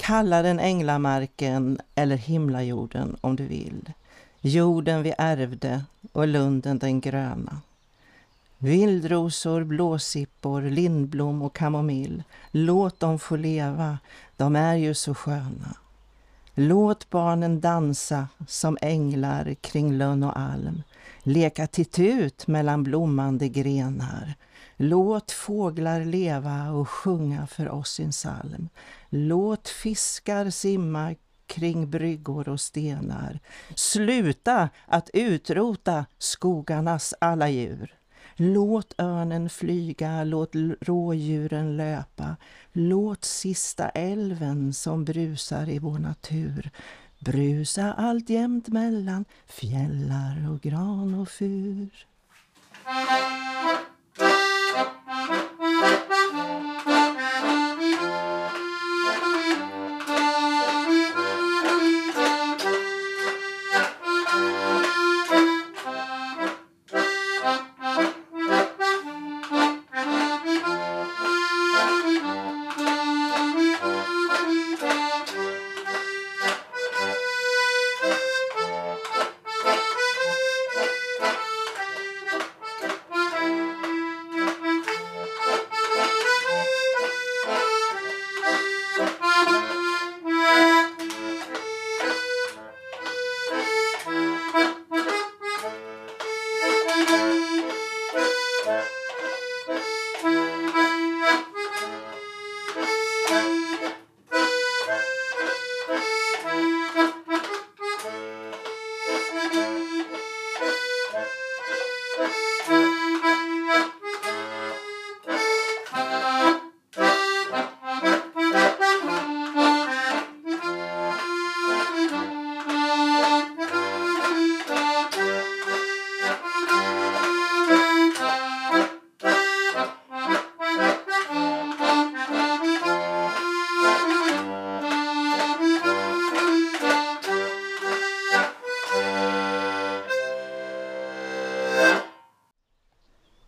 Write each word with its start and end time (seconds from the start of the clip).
Kalla 0.00 0.42
den 0.42 0.60
änglamarken 0.60 1.78
eller 1.94 2.16
himlajorden 2.16 3.16
om 3.20 3.36
du 3.36 3.46
vill. 3.46 3.92
Jorden 4.40 5.02
vi 5.02 5.14
ärvde 5.18 5.84
och 6.12 6.28
lunden 6.28 6.78
den 6.78 7.00
gröna. 7.00 7.60
Vildrosor, 8.58 9.64
blåsippor, 9.64 10.62
lindblom 10.62 11.42
och 11.42 11.56
kamomill. 11.56 12.22
Låt 12.50 13.00
dem 13.00 13.18
få 13.18 13.36
leva, 13.36 13.98
de 14.36 14.56
är 14.56 14.74
ju 14.74 14.94
så 14.94 15.14
sköna. 15.14 15.76
Låt 16.54 17.10
barnen 17.10 17.60
dansa 17.60 18.28
som 18.46 18.78
änglar 18.80 19.54
kring 19.54 19.92
lönn 19.92 20.22
och 20.22 20.38
alm. 20.38 20.82
Leka 21.22 21.66
titut 21.66 22.46
mellan 22.46 22.82
blommande 22.82 23.48
grenar. 23.48 24.34
Låt 24.82 25.30
fåglar 25.30 26.04
leva 26.04 26.70
och 26.70 26.88
sjunga 26.88 27.46
för 27.46 27.68
oss 27.68 27.90
sin 27.90 28.10
psalm. 28.10 28.68
Låt 29.08 29.68
fiskar 29.68 30.50
simma 30.50 31.14
kring 31.46 31.90
bryggor 31.90 32.48
och 32.48 32.60
stenar. 32.60 33.40
Sluta 33.74 34.68
att 34.86 35.10
utrota 35.12 36.06
skogarnas 36.18 37.14
alla 37.20 37.48
djur. 37.48 37.94
Låt 38.36 38.94
örnen 39.00 39.50
flyga, 39.50 40.24
låt 40.24 40.50
rådjuren 40.80 41.76
löpa. 41.76 42.36
Låt 42.72 43.24
sista 43.24 43.88
älven 43.88 44.72
som 44.72 45.04
brusar 45.04 45.68
i 45.68 45.78
vår 45.78 45.98
natur 45.98 46.70
brusa 47.18 47.92
alltjämt 47.92 48.68
mellan 48.68 49.24
fjällar 49.46 50.50
och 50.52 50.60
gran 50.60 51.14
och 51.14 51.28
fur. 51.28 52.06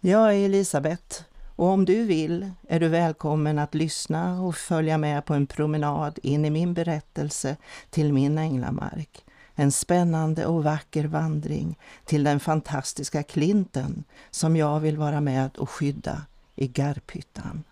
Jag 0.04 0.34
är 0.34 0.44
Elisabeth 0.44 1.22
och 1.56 1.66
om 1.66 1.84
du 1.84 2.04
vill 2.04 2.50
är 2.68 2.80
du 2.80 2.88
välkommen 2.88 3.58
att 3.58 3.74
lyssna 3.74 4.42
och 4.42 4.56
följa 4.56 4.98
med 4.98 5.24
på 5.24 5.34
en 5.34 5.46
promenad 5.46 6.18
in 6.22 6.44
i 6.44 6.50
min 6.50 6.74
berättelse 6.74 7.56
till 7.90 8.12
min 8.12 8.38
änglamark. 8.38 9.24
En 9.54 9.72
spännande 9.72 10.46
och 10.46 10.64
vacker 10.64 11.04
vandring 11.04 11.78
till 12.04 12.24
den 12.24 12.40
fantastiska 12.40 13.22
klinten 13.22 14.04
som 14.30 14.56
jag 14.56 14.80
vill 14.80 14.96
vara 14.96 15.20
med 15.20 15.56
och 15.56 15.70
skydda 15.70 16.22
i 16.54 16.68
Garphyttan. 16.68 17.64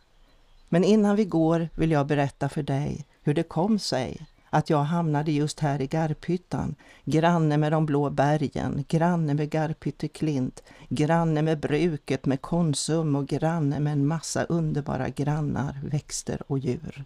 Men 0.68 0.84
innan 0.84 1.16
vi 1.16 1.24
går 1.24 1.68
vill 1.74 1.90
jag 1.90 2.06
berätta 2.06 2.48
för 2.48 2.62
dig 2.62 3.06
hur 3.22 3.34
det 3.34 3.42
kom 3.42 3.78
sig 3.78 4.26
att 4.50 4.70
jag 4.70 4.82
hamnade 4.82 5.32
just 5.32 5.60
här 5.60 5.80
i 5.80 5.86
Garphyttan, 5.86 6.74
granne 7.04 7.56
med 7.56 7.72
de 7.72 7.86
blå 7.86 8.10
bergen, 8.10 8.84
granne 8.88 9.34
med 9.34 9.50
Garphytte 9.50 10.08
klint, 10.08 10.62
granne 10.88 11.42
med 11.42 11.60
bruket 11.60 12.26
med 12.26 12.40
Konsum 12.40 13.16
och 13.16 13.26
granne 13.26 13.80
med 13.80 13.92
en 13.92 14.06
massa 14.06 14.44
underbara 14.44 15.08
grannar, 15.08 15.80
växter 15.82 16.42
och 16.46 16.58
djur. 16.58 17.04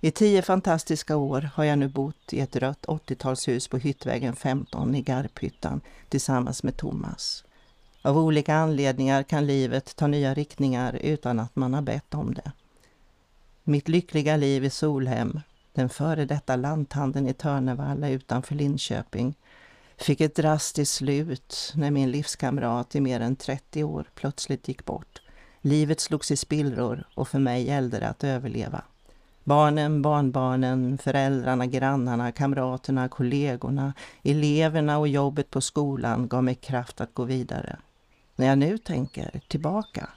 I 0.00 0.10
tio 0.10 0.42
fantastiska 0.42 1.16
år 1.16 1.50
har 1.54 1.64
jag 1.64 1.78
nu 1.78 1.88
bott 1.88 2.32
i 2.32 2.40
ett 2.40 2.56
rött 2.56 2.86
80-talshus 2.86 3.70
på 3.70 3.78
Hyttvägen 3.78 4.36
15 4.36 4.94
i 4.94 5.02
Garphyttan 5.02 5.80
tillsammans 6.08 6.62
med 6.62 6.76
Thomas. 6.76 7.44
Av 8.02 8.18
olika 8.18 8.54
anledningar 8.54 9.22
kan 9.22 9.46
livet 9.46 9.96
ta 9.96 10.06
nya 10.06 10.34
riktningar 10.34 10.98
utan 11.02 11.40
att 11.40 11.56
man 11.56 11.74
har 11.74 11.82
bett 11.82 12.14
om 12.14 12.34
det. 12.34 12.52
Mitt 13.64 13.88
lyckliga 13.88 14.36
liv 14.36 14.64
i 14.64 14.70
Solhem, 14.70 15.40
den 15.72 15.88
före 15.88 16.24
detta 16.24 16.56
lanthandeln 16.56 17.28
i 17.28 17.32
Törnevalla 17.34 18.08
utanför 18.08 18.54
Linköping, 18.54 19.34
fick 19.96 20.20
ett 20.20 20.34
drastiskt 20.34 20.94
slut 20.94 21.72
när 21.76 21.90
min 21.90 22.10
livskamrat 22.10 22.94
i 22.94 23.00
mer 23.00 23.20
än 23.20 23.36
30 23.36 23.84
år 23.84 24.04
plötsligt 24.14 24.68
gick 24.68 24.84
bort. 24.84 25.22
Livet 25.60 26.00
slogs 26.00 26.30
i 26.30 26.36
spillror 26.36 27.04
och 27.14 27.28
för 27.28 27.38
mig 27.38 27.66
gällde 27.66 27.98
det 27.98 28.08
att 28.08 28.24
överleva. 28.24 28.82
Barnen, 29.44 30.02
barnbarnen, 30.02 30.98
föräldrarna, 30.98 31.66
grannarna, 31.66 32.32
kamraterna, 32.32 33.08
kollegorna, 33.08 33.92
eleverna 34.22 34.98
och 34.98 35.08
jobbet 35.08 35.50
på 35.50 35.60
skolan 35.60 36.28
gav 36.28 36.44
mig 36.44 36.54
kraft 36.54 37.00
att 37.00 37.14
gå 37.14 37.24
vidare. 37.24 37.76
När 38.36 38.46
jag 38.46 38.58
nu 38.58 38.78
tänker 38.78 39.40
tillbaka 39.48 40.08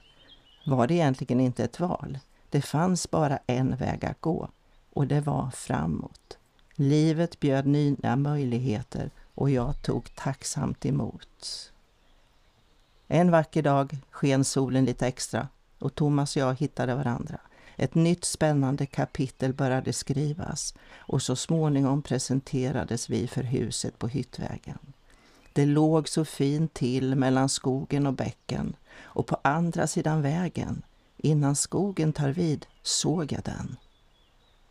var 0.66 0.88
det 0.88 0.94
egentligen 0.94 1.40
inte 1.40 1.64
ett 1.64 1.80
val. 1.80 2.20
Det 2.56 2.62
fanns 2.62 3.12
bara 3.12 3.40
en 3.48 3.76
väg 3.76 4.06
att 4.06 4.22
gå 4.22 4.50
och 4.94 5.08
det 5.08 5.22
var 5.22 5.50
framåt. 5.50 6.38
Livet 6.76 7.40
bjöd 7.40 7.68
nya 7.68 8.16
möjligheter 8.16 9.12
och 9.34 9.50
jag 9.50 9.82
tog 9.82 10.16
tacksamt 10.16 10.86
emot. 10.86 11.72
En 13.08 13.32
vacker 13.32 13.62
dag 13.62 13.98
sken 14.12 14.44
solen 14.44 14.86
lite 14.86 15.08
extra 15.08 15.48
och 15.80 15.96
Thomas 15.96 16.36
och 16.36 16.42
jag 16.42 16.56
hittade 16.60 16.96
varandra. 16.96 17.40
Ett 17.76 17.96
nytt 17.96 18.26
spännande 18.26 18.86
kapitel 18.86 19.54
började 19.54 19.94
skrivas 19.94 20.74
och 20.98 21.22
så 21.22 21.36
småningom 21.36 22.02
presenterades 22.02 23.10
vi 23.10 23.28
för 23.28 23.44
huset 23.44 24.00
på 24.00 24.08
Hyttvägen. 24.08 24.80
Det 25.54 25.66
låg 25.66 26.10
så 26.10 26.26
fint 26.26 26.74
till 26.74 27.16
mellan 27.16 27.50
skogen 27.50 28.08
och 28.08 28.14
bäcken 28.14 28.76
och 29.04 29.28
på 29.28 29.38
andra 29.42 29.88
sidan 29.88 30.22
vägen 30.22 30.84
Innan 31.26 31.56
skogen 31.56 32.14
tar 32.14 32.30
vid 32.30 32.66
såg 32.84 33.32
jag 33.32 33.44
den. 33.44 33.76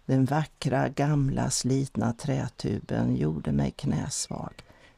Den 0.07 0.25
vackra, 0.25 0.89
gamla, 0.89 1.51
slitna 1.51 2.13
trätuben 2.13 3.17
gjorde 3.17 3.53
mig 3.53 3.71
knäsvag. 3.71 4.53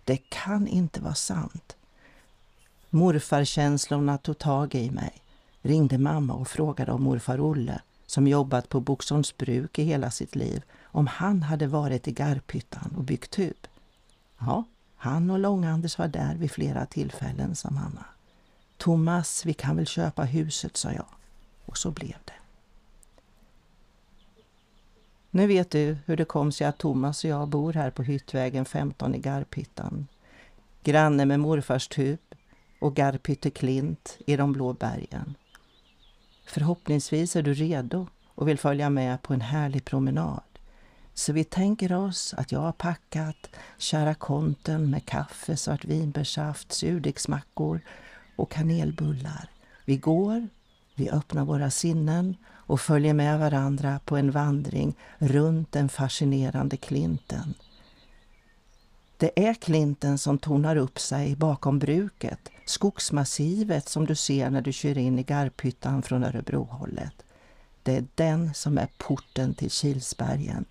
Det 0.04 0.16
kan 0.16 0.66
inte 0.66 1.00
vara 1.00 1.14
sant. 1.14 1.76
Morfarkänslorna 2.90 4.18
tog 4.18 4.38
tag 4.38 4.74
i 4.74 4.90
mig. 4.90 5.12
Ringde 5.62 5.98
mamma 5.98 6.34
och 6.34 6.48
frågade 6.48 6.92
om 6.92 7.02
morfar 7.02 7.40
Olle, 7.40 7.80
som 8.06 8.26
jobbat 8.26 8.68
på 8.68 8.80
Boxholms 8.80 9.36
bruk 9.36 9.78
i 9.78 9.84
hela 9.84 10.10
sitt 10.10 10.36
liv, 10.36 10.62
om 10.82 11.06
han 11.06 11.42
hade 11.42 11.66
varit 11.66 12.08
i 12.08 12.12
Garphyttan 12.12 12.94
och 12.96 13.04
byggt 13.04 13.30
tub. 13.30 13.66
Ja, 14.38 14.64
han 14.96 15.30
och 15.30 15.38
Lång-Anders 15.38 15.98
var 15.98 16.08
där 16.08 16.34
vid 16.34 16.50
flera 16.50 16.86
tillfällen, 16.86 17.56
sa 17.56 17.70
mamma. 17.70 18.04
Thomas, 18.76 19.46
vi 19.46 19.54
kan 19.54 19.76
väl 19.76 19.86
köpa 19.86 20.24
huset, 20.24 20.76
sa 20.76 20.92
jag. 20.92 21.06
Och 21.66 21.78
så 21.78 21.90
blev 21.90 22.16
det. 22.24 22.32
Nu 25.30 25.46
vet 25.46 25.70
du 25.70 25.96
hur 26.06 26.16
det 26.16 26.24
kom 26.24 26.52
sig 26.52 26.66
att 26.66 26.78
Thomas 26.78 27.24
och 27.24 27.30
jag 27.30 27.48
bor 27.48 27.72
här 27.72 27.90
på 27.90 28.02
Hyttvägen 28.02 28.64
15 28.64 29.14
i 29.14 29.18
Garphyttan. 29.18 30.06
Granne 30.82 31.24
med 31.24 31.40
morfars 31.40 31.88
tub 31.88 32.18
och 32.80 32.94
Garphytte 32.94 33.50
klint 33.50 34.18
i 34.26 34.36
de 34.36 34.52
blå 34.52 34.72
bergen. 34.72 35.34
Förhoppningsvis 36.46 37.36
är 37.36 37.42
du 37.42 37.54
redo 37.54 38.06
och 38.34 38.48
vill 38.48 38.58
följa 38.58 38.90
med 38.90 39.22
på 39.22 39.34
en 39.34 39.40
härlig 39.40 39.84
promenad. 39.84 40.42
Så 41.14 41.32
vi 41.32 41.44
tänker 41.44 41.92
oss 41.92 42.34
att 42.34 42.52
jag 42.52 42.60
har 42.60 42.72
packat 42.72 43.50
kära 43.78 44.14
konten 44.14 44.90
med 44.90 45.06
kaffe, 45.06 45.56
svartvinbärssaft, 45.56 46.72
surdegsmackor 46.72 47.80
och 48.36 48.50
kanelbullar. 48.50 49.50
Vi 49.84 49.96
går, 49.96 50.48
vi 50.96 51.10
öppnar 51.10 51.44
våra 51.44 51.70
sinnen 51.70 52.36
och 52.46 52.80
följer 52.80 53.14
med 53.14 53.38
varandra 53.38 54.00
på 54.04 54.16
en 54.16 54.30
vandring 54.30 54.96
runt 55.18 55.72
den 55.72 55.88
fascinerande 55.88 56.76
klinten. 56.76 57.54
Det 59.16 59.46
är 59.46 59.54
klinten 59.54 60.18
som 60.18 60.38
tornar 60.38 60.76
upp 60.76 60.98
sig 60.98 61.36
bakom 61.36 61.78
bruket, 61.78 62.50
skogsmassivet 62.66 63.88
som 63.88 64.06
du 64.06 64.14
ser 64.14 64.50
när 64.50 64.60
du 64.60 64.72
kör 64.72 64.98
in 64.98 65.18
i 65.18 65.22
Garphyttan 65.22 66.02
från 66.02 66.24
Örebrohållet. 66.24 67.14
Det 67.82 67.96
är 67.96 68.04
den 68.14 68.54
som 68.54 68.78
är 68.78 68.88
porten 68.98 69.54
till 69.54 69.70
Kilsbergen 69.70 70.64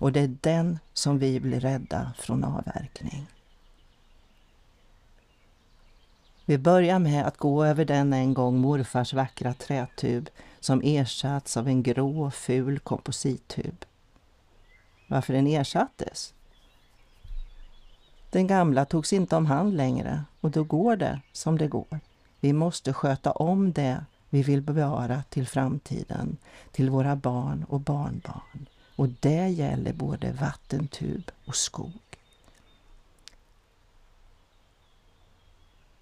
och 0.00 0.12
det 0.12 0.20
är 0.20 0.36
den 0.40 0.78
som 0.92 1.18
vi 1.18 1.40
blir 1.40 1.60
rädda 1.60 2.12
från 2.18 2.44
avverkning. 2.44 3.26
Vi 6.48 6.58
börjar 6.58 6.98
med 6.98 7.26
att 7.26 7.36
gå 7.36 7.64
över 7.64 7.84
den 7.84 8.12
en 8.12 8.34
gång 8.34 8.58
morfars 8.58 9.12
vackra 9.12 9.54
trätub 9.54 10.30
som 10.60 10.80
ersatts 10.84 11.56
av 11.56 11.68
en 11.68 11.82
grå 11.82 12.30
ful 12.30 12.78
komposittub. 12.78 13.84
Varför 15.08 15.32
den 15.32 15.46
ersattes? 15.46 16.34
Den 18.30 18.46
gamla 18.46 18.84
togs 18.84 19.12
inte 19.12 19.36
om 19.36 19.46
hand 19.46 19.76
längre 19.76 20.24
och 20.40 20.50
då 20.50 20.64
går 20.64 20.96
det 20.96 21.20
som 21.32 21.58
det 21.58 21.68
går. 21.68 22.00
Vi 22.40 22.52
måste 22.52 22.92
sköta 22.92 23.32
om 23.32 23.72
det 23.72 24.04
vi 24.30 24.42
vill 24.42 24.62
bevara 24.62 25.22
till 25.28 25.46
framtiden, 25.46 26.36
till 26.72 26.90
våra 26.90 27.16
barn 27.16 27.64
och 27.68 27.80
barnbarn. 27.80 28.68
Och 28.96 29.08
det 29.08 29.48
gäller 29.48 29.92
både 29.92 30.32
vattentub 30.32 31.30
och 31.46 31.56
skog. 31.56 32.07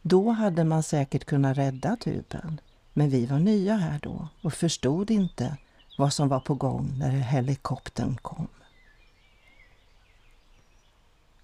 Då 0.09 0.31
hade 0.31 0.65
man 0.65 0.83
säkert 0.83 1.25
kunnat 1.25 1.59
rädda 1.59 1.97
tuben, 1.97 2.61
men 2.93 3.11
vi 3.11 3.27
var 3.27 3.39
nya 3.39 3.77
här 3.77 4.01
då 4.03 4.29
och 4.43 4.53
förstod 4.53 5.11
inte 5.11 5.57
vad 5.99 6.13
som 6.13 6.29
var 6.29 6.41
på 6.41 6.55
gång 6.55 6.99
när 6.99 7.11
helikoptern 7.11 8.17
kom. 8.23 8.49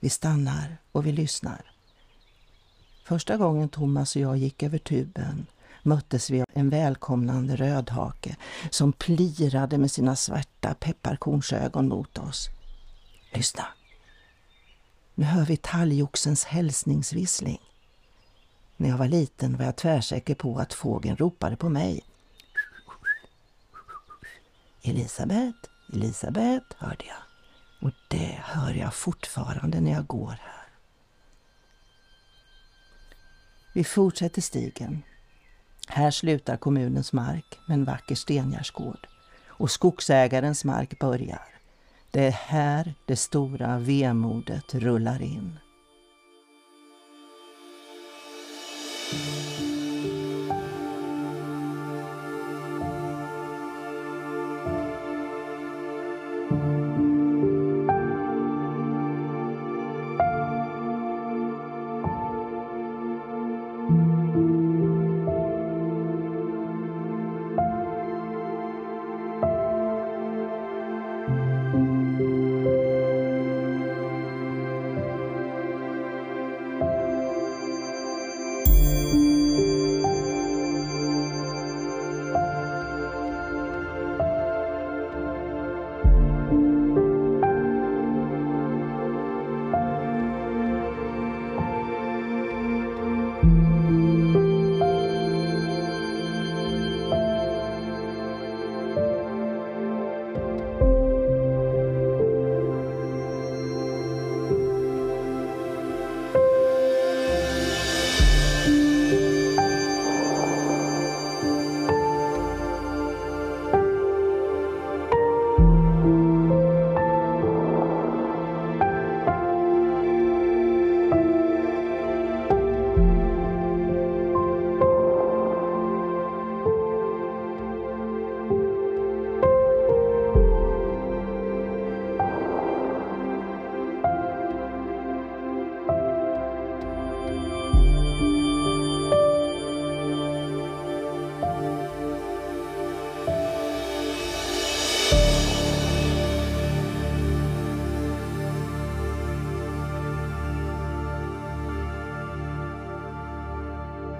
Vi 0.01 0.09
stannar 0.09 0.77
och 0.93 1.07
vi 1.07 1.13
lyssnar. 1.13 1.73
Första 3.05 3.37
gången 3.37 3.69
Thomas 3.69 4.17
och 4.17 4.23
jag 4.23 4.37
gick 4.37 4.63
över 4.63 4.79
tuben 4.79 5.47
möttes 5.83 6.31
vi 6.31 6.41
av 6.41 6.47
en 6.53 6.71
välkomnande 6.71 7.57
rödhake 7.57 8.37
som 8.71 8.93
plirade 8.93 9.79
med 9.79 9.91
sina 9.91 10.17
svarta 10.17 10.75
pepparkornsögon 10.75 11.89
mot 11.89 12.19
oss. 12.19 12.49
Lyssna! 13.35 13.65
Nu 15.15 15.25
hör 15.25 15.45
vi 15.45 15.57
talgoxens 15.57 16.45
hälsningsvissling. 16.45 17.72
När 18.77 18.89
jag 18.89 18.97
var 18.97 19.09
liten 19.09 19.57
var 19.57 19.65
jag 19.65 19.77
tvärsäker 19.77 20.35
på 20.35 20.59
att 20.59 20.75
fågeln 20.75 21.17
ropade 21.17 21.57
på 21.57 21.69
mig. 21.69 22.05
Elisabet, 24.83 25.55
Elisabet, 25.93 26.65
hörde 26.79 27.05
jag. 27.05 27.23
Och 27.83 27.95
det 28.09 28.39
hör 28.43 28.75
jag 28.75 28.95
fortfarande 28.95 29.81
när 29.81 29.93
jag 29.93 30.07
går 30.07 30.31
här. 30.31 30.69
Vi 33.75 33.85
fortsätter 33.85 34.43
stigen. 34.43 35.03
Här 35.89 36.11
slutar 36.11 36.57
kommunens 36.57 37.13
mark 37.13 37.59
med 37.67 37.75
en 37.75 37.85
vacker 37.85 38.15
stengärdsgård 38.15 39.07
och 39.47 39.71
skogsägarens 39.71 40.65
mark 40.65 40.99
börjar. 40.99 41.49
Det 42.11 42.27
är 42.27 42.31
här 42.31 42.95
det 43.07 43.17
stora 43.17 43.79
vemodet 43.79 44.75
rullar 44.75 45.23
in. 45.23 45.59
thank 49.13 49.59
you 49.59 49.72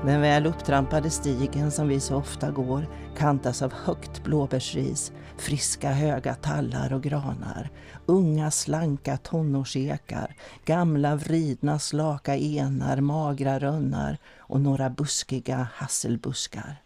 Den 0.05 0.21
väl 0.21 0.47
upptrampade 0.47 1.11
stigen 1.11 1.71
som 1.71 1.89
vi 1.89 2.01
så 2.01 2.17
ofta 2.17 2.51
går 2.51 2.87
kantas 3.17 3.63
av 3.63 3.73
högt 3.73 4.25
blåbärsris, 4.25 5.13
friska 5.39 5.93
höga 5.93 6.35
tallar 6.35 6.93
och 6.93 7.03
granar, 7.03 7.71
unga 8.07 8.51
slanka 8.51 9.17
tonårsekar, 9.17 10.37
gamla 10.65 11.17
vridna 11.17 11.79
slaka 11.79 12.37
enar, 12.37 13.01
magra 13.01 13.59
rönnar 13.59 14.19
och 14.39 14.61
några 14.61 14.91
buskiga 14.91 15.69
hasselbuskar. 15.75 16.83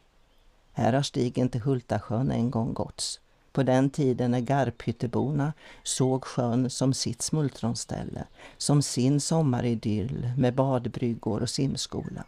Här 0.73 0.93
har 0.93 1.03
stigen 1.03 1.49
till 1.49 1.61
Hultasjön 1.61 2.31
en 2.31 2.51
gång 2.51 2.73
gåtts. 2.75 3.21
På 3.53 3.63
den 3.63 3.91
tiden 3.91 4.31
när 4.31 4.41
Garphytteborna 4.41 5.53
såg 5.83 6.25
sjön 6.25 6.71
som 6.71 6.95
sitt 6.95 7.23
smultronställe, 7.23 8.25
som 8.57 8.83
sin 8.83 9.21
sommaridyll 9.21 10.33
med 10.37 10.55
badbryggor 10.55 11.43
och 11.43 11.51
simskola. 11.51 12.25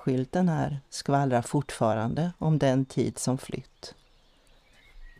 Skylten 0.00 0.48
här 0.48 0.80
skvallrar 0.90 1.42
fortfarande 1.42 2.32
om 2.38 2.58
den 2.58 2.84
tid 2.84 3.18
som 3.18 3.38
flytt. 3.38 3.94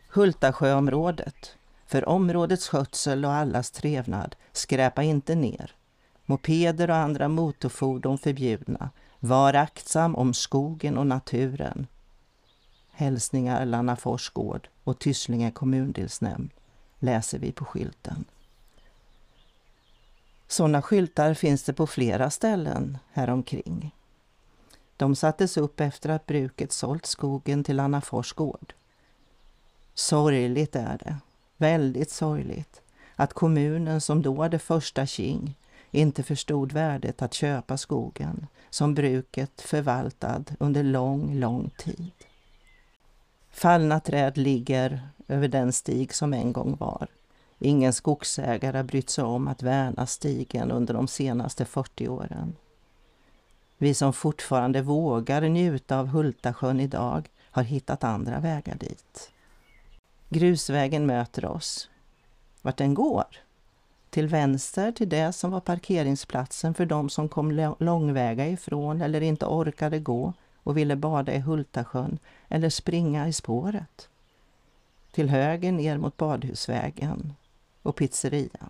Hultasjöområdet. 0.09 1.55
För 1.85 2.09
områdets 2.09 2.69
skötsel 2.69 3.25
och 3.25 3.33
allas 3.33 3.71
trevnad, 3.71 4.35
skräpa 4.51 5.03
inte 5.03 5.35
ner. 5.35 5.75
Mopeder 6.25 6.89
och 6.89 6.95
andra 6.95 7.27
motorfordon 7.27 8.17
förbjudna. 8.17 8.89
Var 9.19 9.53
aktsam 9.53 10.15
om 10.15 10.33
skogen 10.33 10.97
och 10.97 11.07
naturen. 11.07 11.87
Hälsningar 12.91 13.65
Lannafors 13.65 14.29
gård 14.29 14.69
och 14.83 14.99
Tysslinge 14.99 15.51
kommundelsnämnd 15.51 16.49
läser 16.99 17.39
vi 17.39 17.51
på 17.51 17.65
skylten. 17.65 18.25
Sådana 20.47 20.81
skyltar 20.81 21.33
finns 21.33 21.63
det 21.63 21.73
på 21.73 21.87
flera 21.87 22.29
ställen 22.29 22.97
häromkring. 23.11 23.93
De 25.01 25.15
sattes 25.15 25.57
upp 25.57 25.79
efter 25.79 26.09
att 26.09 26.25
bruket 26.25 26.71
sålt 26.71 27.05
skogen 27.05 27.63
till 27.63 27.79
Annafors 27.79 28.33
gård. 28.33 28.73
Sorgligt 29.93 30.75
är 30.75 30.97
det, 30.97 31.15
väldigt 31.57 32.11
sorgligt, 32.11 32.81
att 33.15 33.33
kommunen 33.33 34.01
som 34.01 34.21
då 34.21 34.41
hade 34.41 34.59
första 34.59 35.05
king 35.05 35.57
inte 35.91 36.23
förstod 36.23 36.71
värdet 36.71 37.21
att 37.21 37.33
köpa 37.33 37.77
skogen 37.77 38.47
som 38.69 38.95
bruket 38.95 39.61
förvaltad 39.61 40.43
under 40.59 40.83
lång, 40.83 41.35
lång 41.35 41.69
tid. 41.77 42.11
Fallna 43.51 43.99
träd 43.99 44.37
ligger 44.37 45.09
över 45.27 45.47
den 45.47 45.73
stig 45.73 46.13
som 46.13 46.33
en 46.33 46.53
gång 46.53 46.75
var. 46.79 47.07
Ingen 47.59 47.93
skogsägare 47.93 48.77
har 48.77 48.83
brytt 48.83 49.09
sig 49.09 49.23
om 49.23 49.47
att 49.47 49.63
värna 49.63 50.05
stigen 50.05 50.71
under 50.71 50.93
de 50.93 51.07
senaste 51.07 51.65
40 51.65 52.07
åren. 52.07 52.55
Vi 53.81 53.93
som 53.93 54.13
fortfarande 54.13 54.81
vågar 54.81 55.41
njuta 55.41 55.99
av 55.99 56.07
Hultasjön 56.07 56.79
idag 56.79 57.29
har 57.51 57.63
hittat 57.63 58.03
andra 58.03 58.39
vägar 58.39 58.75
dit. 58.75 59.31
Grusvägen 60.29 61.05
möter 61.05 61.45
oss. 61.45 61.89
Vart 62.61 62.77
den 62.77 62.93
går? 62.93 63.25
Till 64.09 64.27
vänster 64.27 64.91
till 64.91 65.09
det 65.09 65.33
som 65.33 65.51
var 65.51 65.59
parkeringsplatsen 65.59 66.73
för 66.73 66.85
de 66.85 67.09
som 67.09 67.29
kom 67.29 67.75
långväga 67.79 68.47
ifrån 68.47 69.01
eller 69.01 69.21
inte 69.21 69.45
orkade 69.45 69.99
gå 69.99 70.33
och 70.63 70.77
ville 70.77 70.95
bada 70.95 71.33
i 71.33 71.39
Hultasjön 71.39 72.19
eller 72.47 72.69
springa 72.69 73.27
i 73.27 73.33
spåret. 73.33 74.09
Till 75.11 75.29
höger 75.29 75.71
ner 75.71 75.97
mot 75.97 76.17
Badhusvägen 76.17 77.33
och 77.81 77.95
pizzerian. 77.95 78.69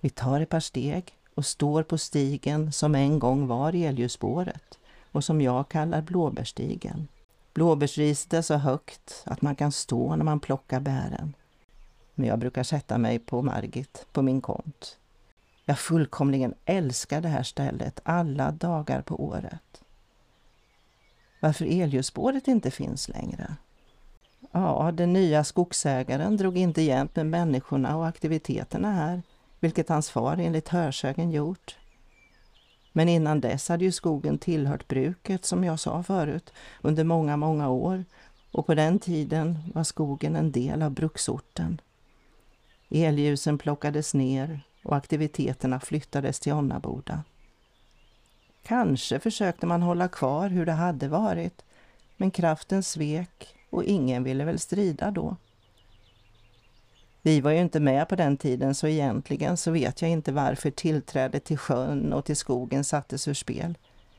Vi 0.00 0.10
tar 0.10 0.40
ett 0.40 0.48
par 0.48 0.60
steg 0.60 1.14
och 1.34 1.46
står 1.46 1.82
på 1.82 1.98
stigen 1.98 2.72
som 2.72 2.94
en 2.94 3.18
gång 3.18 3.46
var 3.46 3.72
elljusspåret 3.72 4.78
och 5.12 5.24
som 5.24 5.40
jag 5.40 5.68
kallar 5.68 6.02
blåbärstigen. 6.02 7.08
Blåbärsriset 7.54 8.32
är 8.32 8.42
så 8.42 8.54
högt 8.54 9.22
att 9.24 9.42
man 9.42 9.56
kan 9.56 9.72
stå 9.72 10.16
när 10.16 10.24
man 10.24 10.40
plockar 10.40 10.80
bären. 10.80 11.34
Men 12.14 12.28
jag 12.28 12.38
brukar 12.38 12.62
sätta 12.62 12.98
mig 12.98 13.18
på 13.18 13.42
Margit, 13.42 14.06
på 14.12 14.22
min 14.22 14.40
kont. 14.40 14.98
Jag 15.64 15.78
fullkomligen 15.78 16.54
älskar 16.64 17.20
det 17.20 17.28
här 17.28 17.42
stället 17.42 18.00
alla 18.02 18.50
dagar 18.50 19.02
på 19.02 19.24
året. 19.24 19.82
Varför 21.40 21.64
elljusspåret 21.64 22.48
inte 22.48 22.70
finns 22.70 23.08
längre? 23.08 23.56
Ja, 24.52 24.92
den 24.94 25.12
nya 25.12 25.44
skogsägaren 25.44 26.36
drog 26.36 26.58
inte 26.58 26.82
jämnt 26.82 27.16
med 27.16 27.26
människorna 27.26 27.96
och 27.96 28.06
aktiviteterna 28.06 28.92
här, 28.92 29.22
vilket 29.60 29.88
hans 29.88 30.10
far 30.10 30.36
enligt 30.36 30.68
hörsägen 30.68 31.30
gjort. 31.30 31.76
Men 32.92 33.08
innan 33.08 33.40
dess 33.40 33.68
hade 33.68 33.84
ju 33.84 33.92
skogen 33.92 34.38
tillhört 34.38 34.88
bruket, 34.88 35.44
som 35.44 35.64
jag 35.64 35.80
sa 35.80 36.02
förut, 36.02 36.52
under 36.82 37.04
många, 37.04 37.36
många 37.36 37.68
år 37.68 38.04
och 38.54 38.66
på 38.66 38.74
den 38.74 38.98
tiden 38.98 39.58
var 39.74 39.84
skogen 39.84 40.36
en 40.36 40.52
del 40.52 40.82
av 40.82 40.90
bruksorten. 40.90 41.80
Elljusen 42.90 43.58
plockades 43.58 44.14
ner 44.14 44.60
och 44.82 44.96
aktiviteterna 44.96 45.80
flyttades 45.80 46.40
till 46.40 46.52
Onnaboda. 46.52 47.22
Kanske 48.62 49.18
försökte 49.18 49.66
man 49.66 49.82
hålla 49.82 50.08
kvar 50.08 50.48
hur 50.48 50.66
det 50.66 50.72
hade 50.72 51.08
varit, 51.08 51.64
men 52.16 52.30
kraften 52.30 52.82
svek 52.82 53.54
och 53.70 53.84
ingen 53.84 54.24
ville 54.24 54.44
väl 54.44 54.58
strida 54.58 55.10
då. 55.10 55.36
Vi 57.26 57.40
var 57.40 57.50
ju 57.50 57.60
inte 57.60 57.80
med 57.80 58.08
på 58.08 58.16
den 58.16 58.36
tiden 58.36 58.74
så 58.74 58.86
egentligen 58.86 59.56
så 59.56 59.70
vet 59.70 60.02
jag 60.02 60.10
inte 60.10 60.32
varför 60.32 60.70
tillträdet 60.70 61.44
till 61.44 61.58
sjön 61.58 62.12
och 62.12 62.24
till 62.24 62.36
skogen 62.36 62.84
sattes 62.84 63.28
ur 63.28 63.34
spel. 63.34 63.78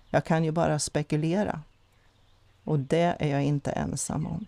Jag 0.10 0.26
kan 0.26 0.44
ju 0.44 0.52
bara 0.52 0.80
spekulera. 0.80 1.62
Och 2.64 2.80
det 2.80 3.16
är 3.20 3.28
jag 3.28 3.44
inte 3.44 3.72
ensam 3.72 4.26
om. 4.28 4.46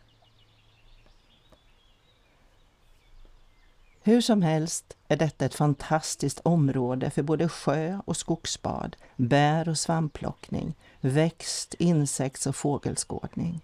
Hur 4.03 4.21
som 4.21 4.41
helst 4.41 4.97
är 5.07 5.17
detta 5.17 5.45
ett 5.45 5.55
fantastiskt 5.55 6.39
område 6.39 7.09
för 7.09 7.23
både 7.23 7.49
sjö 7.49 7.99
och 8.05 8.17
skogsbad, 8.17 8.95
bär 9.15 9.69
och 9.69 9.77
svampplockning, 9.77 10.73
växt-, 11.01 11.75
insekts 11.79 12.47
och 12.47 12.55
fågelskådning. 12.55 13.61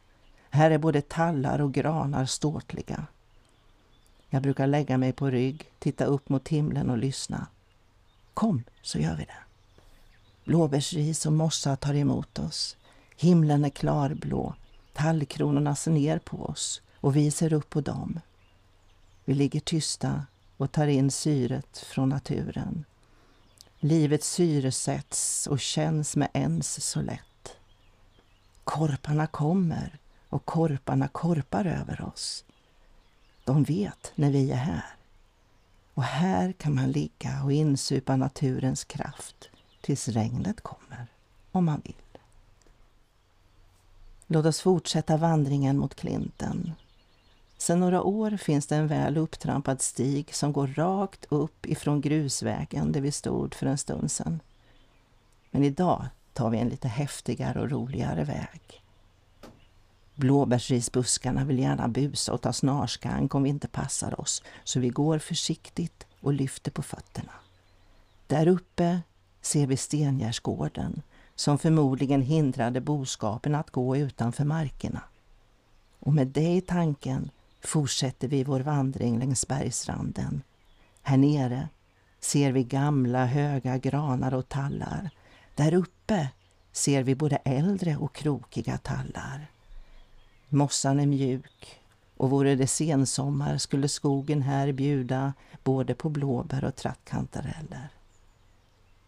Här 0.50 0.72
är 0.72 0.78
både 0.78 1.02
tallar 1.02 1.62
och 1.62 1.74
granar 1.74 2.26
ståtliga. 2.26 3.08
Jag 4.34 4.42
brukar 4.42 4.68
lägga 4.68 4.98
mig 4.98 5.14
på 5.14 5.30
rygg, 5.30 5.72
titta 5.80 6.06
upp 6.06 6.30
mot 6.30 6.48
himlen 6.48 6.90
och 6.90 6.98
lyssna. 6.98 7.48
Kom, 8.34 8.64
så 8.82 9.00
gör 9.00 9.16
vi 9.16 9.24
det. 9.24 9.38
Blåbärsris 10.44 11.26
och 11.26 11.34
mossa 11.34 11.76
tar 11.76 11.94
emot 11.94 12.40
oss. 12.40 12.78
Himlen 13.18 13.66
är 13.66 13.70
klarblå, 13.70 14.56
tallkronorna 14.94 15.76
ser 15.76 15.92
ner 15.92 16.20
på 16.20 16.46
oss 16.46 16.82
och 16.96 17.16
vi 17.16 17.32
ser 17.32 17.54
upp 17.54 17.70
på 17.70 17.82
dem. 17.82 18.20
Vi 19.26 19.34
ligger 19.34 19.60
tysta 19.60 20.26
och 20.58 20.72
tar 20.72 20.88
in 20.88 21.12
syret 21.12 21.78
från 21.78 22.10
naturen. 22.10 22.86
Livet 23.80 24.24
syresätts 24.24 25.48
och 25.48 25.60
känns 25.60 26.16
med 26.16 26.30
ens 26.34 26.90
så 26.90 27.02
lätt. 27.02 27.58
Korparna 28.64 29.28
kommer 29.28 30.00
och 30.30 30.46
korparna 30.46 31.08
korpar 31.08 31.66
över 31.66 32.02
oss. 32.02 32.46
De 33.44 33.64
vet 33.64 34.12
när 34.16 34.32
vi 34.32 34.52
är 34.52 34.56
här. 34.56 34.96
Och 35.94 36.04
här 36.04 36.52
kan 36.52 36.76
man 36.76 36.92
ligga 36.92 37.44
och 37.44 37.52
insupa 37.52 38.16
naturens 38.16 38.84
kraft 38.84 39.50
tills 39.82 40.08
regnet 40.08 40.62
kommer, 40.62 41.08
om 41.52 41.66
man 41.66 41.82
vill. 41.84 41.96
Låt 44.28 44.46
oss 44.46 44.62
fortsätta 44.62 45.18
vandringen 45.18 45.78
mot 45.78 45.96
klinten. 45.96 46.72
Sedan 47.58 47.80
några 47.80 48.04
år 48.04 48.38
finns 48.38 48.68
det 48.68 48.76
en 48.76 48.88
väl 48.88 49.18
upptrampad 49.18 49.82
stig 49.82 50.36
som 50.36 50.54
går 50.54 50.68
rakt 50.68 51.26
upp 51.30 51.66
ifrån 51.66 52.02
grusvägen 52.02 52.92
där 52.92 53.02
vi 53.02 53.12
stod 53.12 53.54
för 53.54 53.66
en 53.66 53.78
stund 53.78 54.12
sedan. 54.12 54.40
Men 55.52 55.64
idag 55.64 56.06
tar 56.34 56.50
vi 56.50 56.58
en 56.58 56.70
lite 56.70 56.88
häftigare 56.88 57.62
och 57.62 57.70
roligare 57.70 58.24
väg. 58.24 58.83
Blåbärsrisbuskarna 60.16 61.46
vill 61.46 61.60
gärna 61.60 61.88
busa 61.88 62.34
och 62.34 62.42
ta 62.42 62.54
snarskank 62.54 63.36
om 63.36 63.44
vi 63.44 63.50
inte 63.50 63.68
passar 63.68 64.22
oss, 64.22 64.44
så 64.64 64.80
vi 64.80 64.90
går 64.90 65.20
försiktigt 65.20 66.08
och 66.22 66.34
lyfter 66.34 66.72
på 66.72 66.82
fötterna. 66.82 67.34
Där 68.28 68.48
uppe 68.48 69.02
ser 69.42 69.68
vi 69.68 69.78
stengärdsgården 69.78 71.02
som 71.36 71.58
förmodligen 71.58 72.22
hindrade 72.22 72.82
boskapen 72.82 73.56
att 73.56 73.70
gå 73.70 73.98
utanför 73.98 74.44
markerna. 74.44 75.02
Och 76.00 76.14
med 76.14 76.28
det 76.28 76.56
i 76.56 76.62
tanken 76.62 77.30
fortsätter 77.62 78.28
vi 78.28 78.44
vår 78.44 78.60
vandring 78.60 79.20
längs 79.20 79.48
bergsranden. 79.48 80.42
Här 81.02 81.18
nere 81.18 81.70
ser 82.20 82.52
vi 82.52 82.64
gamla 82.64 83.26
höga 83.26 83.78
granar 83.78 84.34
och 84.34 84.50
tallar. 84.50 85.10
Där 85.56 85.74
uppe 85.74 86.30
ser 86.72 87.04
vi 87.04 87.16
både 87.16 87.36
äldre 87.36 87.98
och 87.98 88.16
krokiga 88.16 88.78
tallar. 88.78 89.48
Mossan 90.54 91.00
är 91.00 91.06
mjuk 91.06 91.82
och 92.18 92.30
vore 92.30 92.56
det 92.56 92.68
sensommar 92.68 93.58
skulle 93.58 93.88
skogen 93.88 94.42
här 94.42 94.72
bjuda 94.72 95.34
både 95.64 95.96
på 95.96 96.10
blåbär 96.10 96.64
och 96.64 96.76
trattkantareller. 96.76 97.90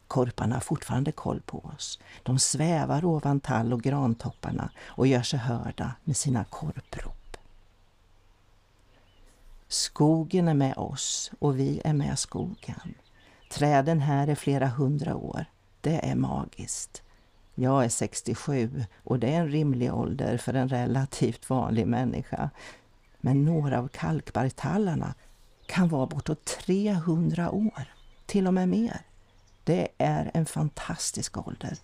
Korparna 0.07 0.55
har 0.55 0.61
fortfarande 0.61 1.11
koll 1.11 1.41
på 1.41 1.71
oss. 1.75 1.99
De 2.23 2.39
svävar 2.39 3.05
ovan 3.05 3.39
tall 3.39 3.73
och 3.73 3.81
grantopparna 3.81 4.69
och 4.85 5.07
gör 5.07 5.21
sig 5.21 5.39
hörda 5.39 5.95
med 6.03 6.17
sina 6.17 6.43
korprop. 6.43 7.37
Skogen 9.67 10.47
är 10.47 10.53
med 10.53 10.77
oss 10.77 11.31
och 11.39 11.59
vi 11.59 11.81
är 11.83 11.93
med 11.93 12.19
skogen. 12.19 12.93
Träden 13.51 13.99
här 13.99 14.27
är 14.27 14.35
flera 14.35 14.67
hundra 14.67 15.15
år. 15.15 15.45
Det 15.81 16.09
är 16.09 16.15
magiskt. 16.15 17.01
Jag 17.55 17.85
är 17.85 17.89
67 17.89 18.83
och 19.03 19.19
det 19.19 19.33
är 19.33 19.39
en 19.39 19.49
rimlig 19.49 19.93
ålder 19.93 20.37
för 20.37 20.53
en 20.53 20.69
relativt 20.69 21.49
vanlig 21.49 21.87
människa. 21.87 22.49
Men 23.21 23.45
några 23.45 23.79
av 23.79 23.87
kalkbarrtallarna 23.87 25.13
kan 25.65 25.89
vara 25.89 26.05
bortåt 26.05 26.45
300 26.45 27.51
år, 27.51 27.93
till 28.25 28.47
och 28.47 28.53
med 28.53 28.69
mer. 28.69 29.01
Det 29.63 29.87
är 29.97 30.31
en 30.33 30.45
fantastisk 30.45 31.47
ålder. 31.47 31.77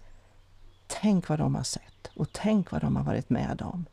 Tänk 0.88 1.30
vad 1.30 1.40
de 1.40 1.56
har 1.56 1.64
sett 1.64 2.08
och 2.16 2.28
tänk 2.32 2.72
vad 2.72 2.82
de 2.82 2.96
har 2.96 3.04
varit 3.04 3.30
med 3.30 3.62
om. 3.62 3.86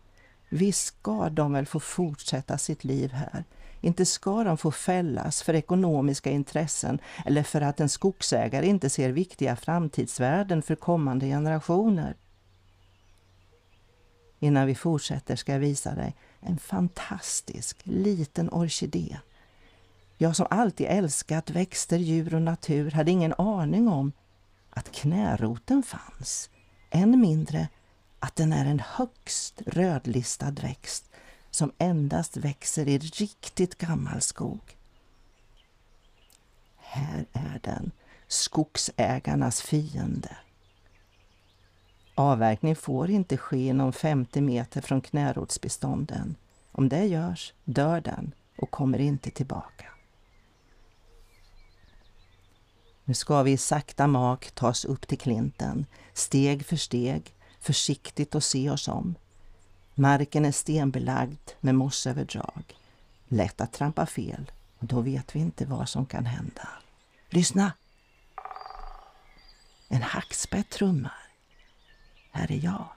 Visst 0.49 0.87
ska 0.87 1.29
de 1.31 1.53
väl 1.53 1.67
få 1.67 1.81
fortsätta 1.81 2.59
sitt 2.59 2.85
liv 2.85 3.13
här 3.13 3.45
inte 3.81 4.07
ska 4.07 4.45
de 4.45 4.59
få 4.59 4.71
fällas 4.71 5.43
för 5.43 5.55
ekonomiska 5.55 6.31
intressen 6.31 6.99
eller 7.27 7.43
för 7.43 7.61
att 7.61 7.81
en 7.81 7.89
skogsägare 7.89 8.67
inte 8.67 8.91
ser 8.91 9.11
viktiga 9.11 9.57
framtidsvärden 9.57 10.63
för 10.63 10.75
kommande 10.75 11.27
generationer. 11.27 12.15
Innan 14.39 14.67
vi 14.67 14.75
fortsätter 14.75 15.37
ska 15.37 15.53
jag 15.53 15.59
visa 15.59 15.95
dig 15.95 16.17
en 16.41 16.59
fantastisk 16.59 17.81
liten 17.83 18.51
orkidé. 18.51 19.19
Jag 20.17 20.37
som 20.37 20.47
alltid 20.51 20.87
älskat 20.91 21.51
växter, 21.51 21.99
djur 21.99 22.35
och 22.35 22.43
natur 22.43 22.91
hade 22.91 23.11
ingen 23.11 23.35
aning 23.39 23.89
om 23.89 24.13
att 24.71 24.93
knäroten 24.93 25.83
fanns. 25.83 26.51
Än 26.91 27.21
mindre 27.21 27.69
att 28.21 28.37
den 28.37 28.53
är 28.53 28.67
en 28.67 28.81
högst 28.81 29.63
rödlistad 29.67 30.51
växt 30.51 31.11
som 31.51 31.73
endast 31.79 32.37
växer 32.37 32.89
i 32.89 32.99
riktigt 32.99 33.79
gammal 33.79 34.21
skog. 34.21 34.77
Här 36.77 37.27
är 37.33 37.61
den, 37.63 37.91
skogsägarnas 38.27 39.63
fiende. 39.63 40.37
Avverkning 42.15 42.77
får 42.77 43.11
inte 43.11 43.37
ske 43.37 43.67
inom 43.67 43.93
50 43.93 44.41
meter 44.41 44.81
från 44.81 45.01
knärotsbestånden. 45.01 46.37
Om 46.73 46.89
det 46.89 47.05
görs 47.05 47.53
dör 47.65 48.01
den 48.01 48.33
och 48.57 48.71
kommer 48.71 48.99
inte 48.99 49.31
tillbaka. 49.31 49.85
Nu 53.05 53.15
ska 53.15 53.43
vi 53.43 53.53
i 53.53 53.57
sakta 53.57 54.07
mak 54.07 54.51
tas 54.51 54.85
upp 54.85 55.09
till 55.09 55.19
klinten, 55.19 55.87
steg 56.13 56.67
för 56.67 56.77
steg, 56.77 57.35
försiktigt 57.61 58.35
och 58.35 58.45
se 58.45 58.71
oss 58.71 58.89
om. 58.89 59.15
Marken 59.95 60.45
är 60.45 60.53
stenbelagd 60.53 61.51
med 61.61 61.75
mossöverdrag. 61.75 62.77
Lätt 63.29 63.61
att 63.61 63.73
trampa 63.73 64.07
fel 64.07 64.51
och 64.79 64.87
då 64.87 65.01
vet 65.01 65.37
vi 65.37 65.41
inte 65.41 65.67
vad 65.67 65.89
som 65.89 66.07
kan 66.07 66.27
hända. 66.27 66.69
Lyssna! 67.31 67.73
En 69.89 70.03
hackspett 70.03 70.71
trummar. 70.71 71.23
Här 72.31 72.53
är 72.53 72.65
jag. 72.65 72.89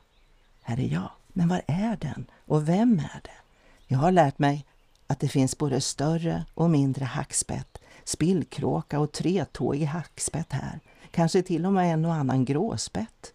Här 0.61 0.79
är 0.79 0.87
jag. 0.87 1.09
Men 1.27 1.47
var 1.47 1.61
är 1.67 1.97
den? 1.97 2.25
Och 2.45 2.69
vem 2.69 2.99
är 2.99 3.21
det? 3.23 3.39
Jag 3.87 3.97
har 3.97 4.11
lärt 4.11 4.39
mig 4.39 4.65
att 5.07 5.19
det 5.19 5.27
finns 5.27 5.57
både 5.57 5.81
större 5.81 6.45
och 6.53 6.69
mindre 6.69 7.05
hackspett, 7.05 7.77
spillkråka 8.03 8.99
och 8.99 9.11
tretåig 9.11 9.83
hackspett 9.83 10.51
här. 10.51 10.79
Kanske 11.11 11.41
till 11.41 11.65
och 11.65 11.73
med 11.73 11.93
en 11.93 12.05
och 12.05 12.13
annan 12.13 12.45
gråspett. 12.45 13.33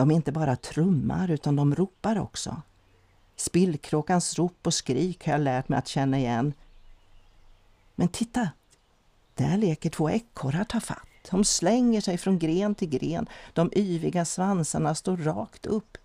De 0.00 0.10
inte 0.10 0.32
bara 0.32 0.56
trummar 0.56 1.30
utan 1.30 1.56
de 1.56 1.74
ropar 1.74 2.18
också. 2.18 2.62
Spillkråkans 3.36 4.38
rop 4.38 4.66
och 4.66 4.74
skrik 4.74 5.26
har 5.26 5.32
jag 5.32 5.40
lärt 5.40 5.68
mig 5.68 5.78
att 5.78 5.88
känna 5.88 6.18
igen. 6.18 6.52
Men 7.94 8.08
titta! 8.08 8.50
Där 9.34 9.56
leker 9.56 9.90
två 9.90 10.10
ekorrar 10.10 10.64
ta 10.64 10.80
fatt. 10.80 11.08
De 11.30 11.44
slänger 11.44 12.00
sig 12.00 12.18
från 12.18 12.38
gren 12.38 12.74
till 12.74 12.88
gren. 12.88 13.26
De 13.52 13.72
yviga 13.76 14.24
svansarna 14.24 14.94
står 14.94 15.16
rakt 15.16 15.66
upp. 15.66 15.98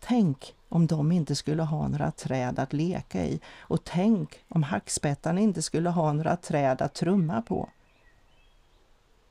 Tänk 0.00 0.54
om 0.68 0.86
de 0.86 1.12
inte 1.12 1.34
skulle 1.34 1.62
ha 1.62 1.88
några 1.88 2.10
träd 2.10 2.58
att 2.58 2.72
leka 2.72 3.24
i 3.24 3.40
och 3.58 3.84
tänk 3.84 4.44
om 4.48 4.62
hackspettarna 4.62 5.40
inte 5.40 5.62
skulle 5.62 5.90
ha 5.90 6.12
några 6.12 6.36
träd 6.36 6.82
att 6.82 6.94
trumma 6.94 7.42
på. 7.42 7.68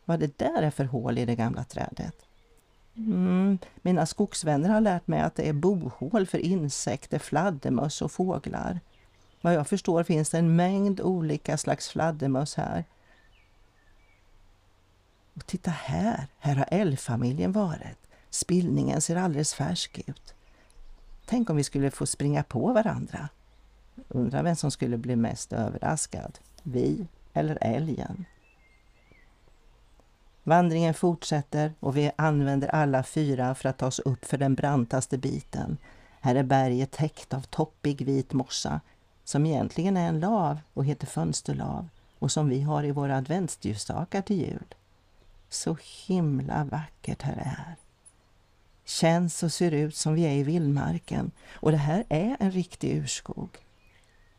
Vad 0.05 0.19
det 0.19 0.37
där 0.37 0.61
är 0.61 0.71
för 0.71 0.85
hål 0.85 1.17
i 1.17 1.25
det 1.25 1.35
gamla 1.35 1.63
trädet? 1.63 2.15
Mm, 2.95 3.57
mina 3.81 4.05
skogsvänner 4.05 4.69
har 4.69 4.81
lärt 4.81 5.07
mig 5.07 5.19
att 5.19 5.35
det 5.35 5.49
är 5.49 5.53
bohål 5.53 6.27
för 6.27 6.37
insekter, 6.37 7.19
fladdermöss 7.19 8.01
och 8.01 8.11
fåglar. 8.11 8.79
Vad 9.41 9.53
jag 9.53 9.67
förstår 9.67 10.03
finns 10.03 10.29
det 10.29 10.37
en 10.37 10.55
mängd 10.55 11.01
olika 11.01 11.57
slags 11.57 11.89
fladdermöss 11.89 12.55
här. 12.55 12.85
Och 15.33 15.45
titta 15.45 15.71
här, 15.71 16.27
här 16.39 16.55
har 16.55 16.67
älgfamiljen 16.71 17.51
varit. 17.51 17.97
Spillningen 18.29 19.01
ser 19.01 19.15
alldeles 19.15 19.53
färsk 19.53 20.01
ut. 20.07 20.33
Tänk 21.25 21.49
om 21.49 21.55
vi 21.55 21.63
skulle 21.63 21.91
få 21.91 22.05
springa 22.05 22.43
på 22.43 22.73
varandra. 22.73 23.29
Undrar 24.07 24.43
vem 24.43 24.55
som 24.55 24.71
skulle 24.71 24.97
bli 24.97 25.15
mest 25.15 25.53
överraskad, 25.53 26.39
vi 26.63 27.07
eller 27.33 27.57
älgen. 27.61 28.25
Vandringen 30.43 30.93
fortsätter 30.93 31.73
och 31.79 31.97
vi 31.97 32.11
använder 32.15 32.67
alla 32.67 33.03
fyra 33.03 33.55
för 33.55 33.69
att 33.69 33.77
ta 33.77 33.87
oss 33.87 33.99
upp 33.99 34.25
för 34.25 34.37
den 34.37 34.55
brantaste 34.55 35.17
biten. 35.17 35.77
Här 36.21 36.35
är 36.35 36.43
berget 36.43 36.91
täckt 36.91 37.33
av 37.33 37.41
toppig 37.41 38.05
vit 38.05 38.33
mossa 38.33 38.81
som 39.23 39.45
egentligen 39.45 39.97
är 39.97 40.07
en 40.07 40.19
lav 40.19 40.59
och 40.73 40.85
heter 40.85 41.07
fönsterlav 41.07 41.89
och 42.19 42.31
som 42.31 42.49
vi 42.49 42.61
har 42.61 42.83
i 42.83 42.91
våra 42.91 43.17
adventsljusstakar 43.17 44.21
till 44.21 44.37
jul. 44.37 44.75
Så 45.49 45.77
himla 46.07 46.63
vackert 46.63 47.21
här 47.21 47.35
är. 47.35 47.75
Känns 48.85 49.43
och 49.43 49.53
ser 49.53 49.71
ut 49.71 49.95
som 49.95 50.13
vi 50.13 50.23
är 50.23 50.33
i 50.33 50.43
vildmarken 50.43 51.31
och 51.53 51.71
det 51.71 51.77
här 51.77 52.03
är 52.09 52.37
en 52.39 52.51
riktig 52.51 52.97
urskog. 52.97 53.49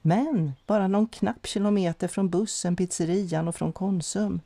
Men 0.02 0.52
bara 0.66 0.88
någon 0.88 1.08
knapp 1.08 1.46
kilometer 1.46 2.08
från 2.08 2.28
bussen, 2.28 2.76
pizzerian 2.76 3.48
och 3.48 3.54
från 3.54 3.72
Konsum. 3.72 4.40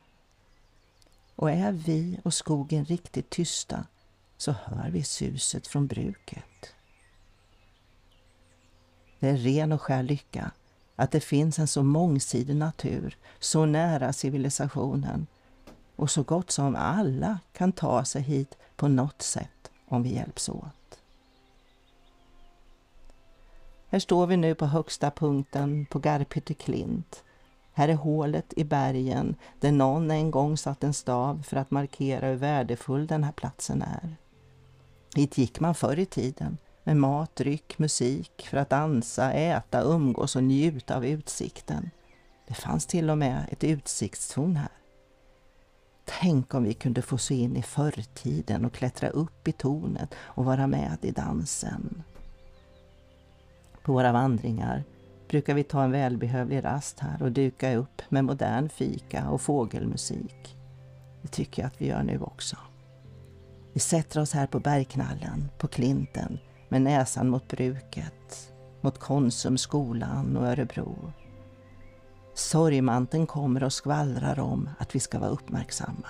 Och 1.39 1.51
är 1.51 1.73
vi 1.73 2.21
och 2.25 2.35
skogen 2.35 2.85
riktigt 2.85 3.31
tysta 3.31 3.85
så 4.37 4.53
hör 4.53 4.91
vi 4.91 5.03
suset 5.03 5.67
från 5.67 5.87
bruket. 5.87 6.75
Det 9.19 9.29
är 9.29 9.37
ren 9.37 9.73
och 9.73 9.83
skär 9.83 10.03
lycka 10.03 10.51
att 10.97 11.11
det 11.11 11.21
finns 11.21 11.59
en 11.59 11.69
så 11.69 11.83
mångsidig 11.83 12.57
natur 12.57 13.17
så 13.39 13.67
nära 13.67 14.13
civilisationen 14.13 15.27
och 15.97 16.11
så 16.11 16.23
gott 16.23 16.51
som 16.51 16.77
alla 16.77 17.39
kan 17.53 17.73
ta 17.73 18.05
sig 18.05 18.23
hit 18.23 18.59
på 18.77 18.89
något 18.89 19.23
sätt 19.23 19.71
om 19.89 20.03
vi 20.03 20.15
hjälps 20.15 20.49
åt. 20.49 21.01
Här 23.89 23.99
står 23.99 24.27
vi 24.27 24.37
nu 24.37 24.55
på 24.55 24.67
högsta 24.67 25.11
punkten 25.11 25.87
på 25.87 25.99
Garphytteklint. 25.99 27.25
Här 27.79 27.89
är 27.89 27.95
hålet 27.95 28.53
i 28.57 28.65
bergen 28.65 29.37
där 29.61 29.73
någon 29.73 30.11
en 30.11 30.31
gång 30.31 30.57
satt 30.57 30.85
en 30.85 30.95
stav 30.95 31.43
för 31.43 31.57
att 31.57 31.71
markera 31.71 32.27
hur 32.27 32.35
värdefull 32.35 33.07
den 33.07 33.25
här 33.25 33.33
platsen 33.33 33.83
är. 33.83 34.17
Hit 35.15 35.39
gick 35.39 35.61
man 35.61 35.75
förr 35.75 35.99
i 35.99 36.07
tiden 36.07 36.59
med 36.85 36.97
mat, 36.97 37.37
dryck, 37.37 37.79
musik 37.79 38.47
för 38.51 38.57
att 38.57 38.71
dansa, 38.71 39.33
äta, 39.33 39.83
umgås 39.83 40.37
och 40.37 40.45
njuta 40.45 40.97
av 40.97 41.07
utsikten. 41.07 41.91
Det 42.49 42.55
fanns 42.55 42.87
till 42.87 43.11
och 43.11 43.19
med 43.19 43.47
ett 43.51 43.65
utsiktstorn 43.65 44.57
här. 44.57 44.73
Tänk 46.05 46.55
om 46.55 46.65
vi 46.65 46.75
kunde 46.75 47.03
få 47.03 47.19
se 47.19 47.35
in 47.35 47.57
i 47.57 47.63
förtiden 47.63 48.65
och 48.65 48.73
klättra 48.73 49.09
upp 49.09 49.49
i 49.49 49.53
tornet 49.53 50.15
och 50.19 50.45
vara 50.45 50.67
med 50.67 50.99
i 51.03 51.11
dansen. 51.11 52.03
På 53.83 53.93
våra 53.93 54.13
vandringar 54.13 54.85
brukar 55.29 55.55
vi 55.55 55.65
ta 55.65 55.83
en 55.83 55.93
välbehövlig 55.93 56.65
rast 56.65 57.01
här 57.01 57.23
och 57.23 57.33
duka 57.33 57.77
upp 57.77 58.03
med 58.09 58.25
modern 58.25 58.69
fika 58.69 59.31
och 59.31 59.41
fågelmusik. 59.41 60.57
Det 61.23 61.29
tycker 61.29 61.63
jag 61.63 61.67
att 61.67 61.81
vi 61.81 61.87
gör 61.87 62.03
nu 62.03 62.21
också. 62.21 62.57
Vi 63.73 63.81
sätter 63.81 64.21
oss 64.21 64.33
här 64.33 64.47
på 64.47 64.61
bergknallen, 64.61 65.49
på 65.59 65.69
klinten, 65.69 66.39
med 66.69 66.83
näsan 66.83 67.29
mot 67.29 67.49
bruket, 67.49 68.53
mot 68.81 68.99
Konsum, 68.99 69.59
skolan 69.59 70.37
och 70.37 70.47
Örebro. 70.47 71.13
Sorgmanteln 72.35 73.27
kommer 73.27 73.65
och 73.65 73.73
skvallrar 73.73 74.41
om 74.41 74.71
att 74.79 74.95
vi 74.95 75.01
ska 75.01 75.19
vara 75.19 75.31
uppmärksamma. 75.31 76.09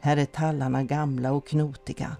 Här 0.00 0.16
är 0.16 0.24
tallarna 0.24 0.82
gamla 0.82 1.32
och 1.32 1.46
knotiga. 1.46 2.16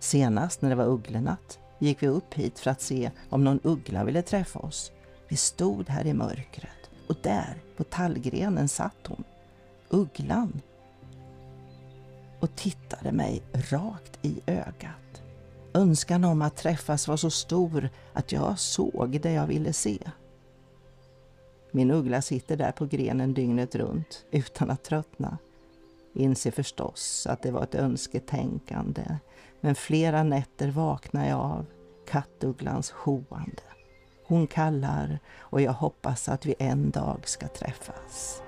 Senast 0.00 0.62
när 0.62 0.70
det 0.70 0.76
var 0.76 0.86
ugglenatt 0.88 1.58
gick 1.78 2.02
vi 2.02 2.08
upp 2.08 2.34
hit 2.34 2.58
för 2.58 2.70
att 2.70 2.80
se 2.80 3.10
om 3.30 3.44
någon 3.44 3.60
uggla 3.62 4.04
ville 4.04 4.22
träffa 4.22 4.58
oss. 4.58 4.92
Vi 5.28 5.36
stod 5.36 5.88
här 5.88 6.06
i 6.06 6.14
mörkret 6.14 6.90
och 7.08 7.16
där 7.22 7.62
på 7.76 7.84
tallgrenen 7.84 8.68
satt 8.68 9.06
hon, 9.06 9.24
ugglan, 9.88 10.60
och 12.40 12.56
tittade 12.56 13.12
mig 13.12 13.42
rakt 13.52 14.18
i 14.22 14.40
ögat. 14.46 15.22
Önskan 15.74 16.24
om 16.24 16.42
att 16.42 16.56
träffas 16.56 17.08
var 17.08 17.16
så 17.16 17.30
stor 17.30 17.88
att 18.12 18.32
jag 18.32 18.58
såg 18.58 19.20
det 19.20 19.32
jag 19.32 19.46
ville 19.46 19.72
se. 19.72 19.98
Min 21.70 21.90
uggla 21.90 22.22
sitter 22.22 22.56
där 22.56 22.72
på 22.72 22.86
grenen 22.86 23.34
dygnet 23.34 23.74
runt 23.74 24.24
utan 24.30 24.70
att 24.70 24.84
tröttna. 24.84 25.38
Inser 26.14 26.50
förstås 26.50 27.26
att 27.30 27.42
det 27.42 27.50
var 27.50 27.62
ett 27.62 27.74
önsketänkande, 27.74 29.18
men 29.60 29.74
flera 29.74 30.22
nätter 30.22 30.70
vaknar 30.70 31.28
jag 31.28 31.40
av 31.40 31.66
kattugglans 32.08 32.90
hoande. 32.90 33.62
Hon 34.26 34.46
kallar 34.46 35.18
och 35.38 35.60
jag 35.60 35.72
hoppas 35.72 36.28
att 36.28 36.46
vi 36.46 36.54
en 36.58 36.90
dag 36.90 37.28
ska 37.28 37.48
träffas. 37.48 38.42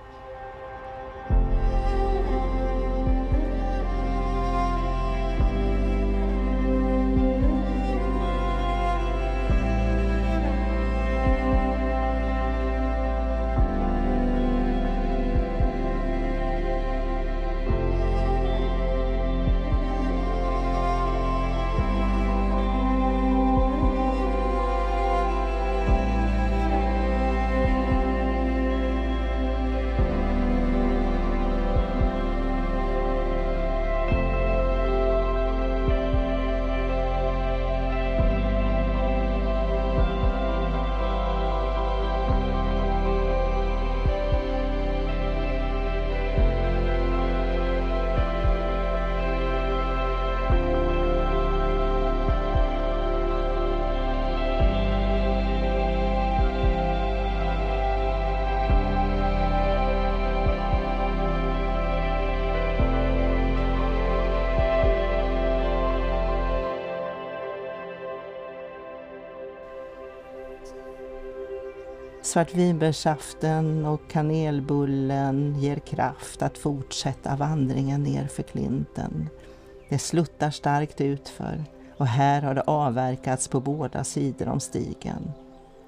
Svartvinbärssaften 72.37 73.85
och 73.85 74.01
kanelbullen 74.11 75.61
ger 75.61 75.77
kraft 75.77 76.43
att 76.43 76.59
fortsätta 76.59 77.37
vandringen 77.37 78.03
ner 78.03 78.27
för 78.27 78.43
klinten. 78.43 79.29
Det 79.89 79.99
sluttar 79.99 80.51
starkt 80.51 81.01
utför 81.01 81.65
och 81.97 82.07
här 82.07 82.43
har 82.43 82.55
det 82.55 82.61
avverkats 82.61 83.49
på 83.49 83.61
båda 83.61 84.05
sidor 84.05 84.49
om 84.49 84.61
stigen. 84.61 85.33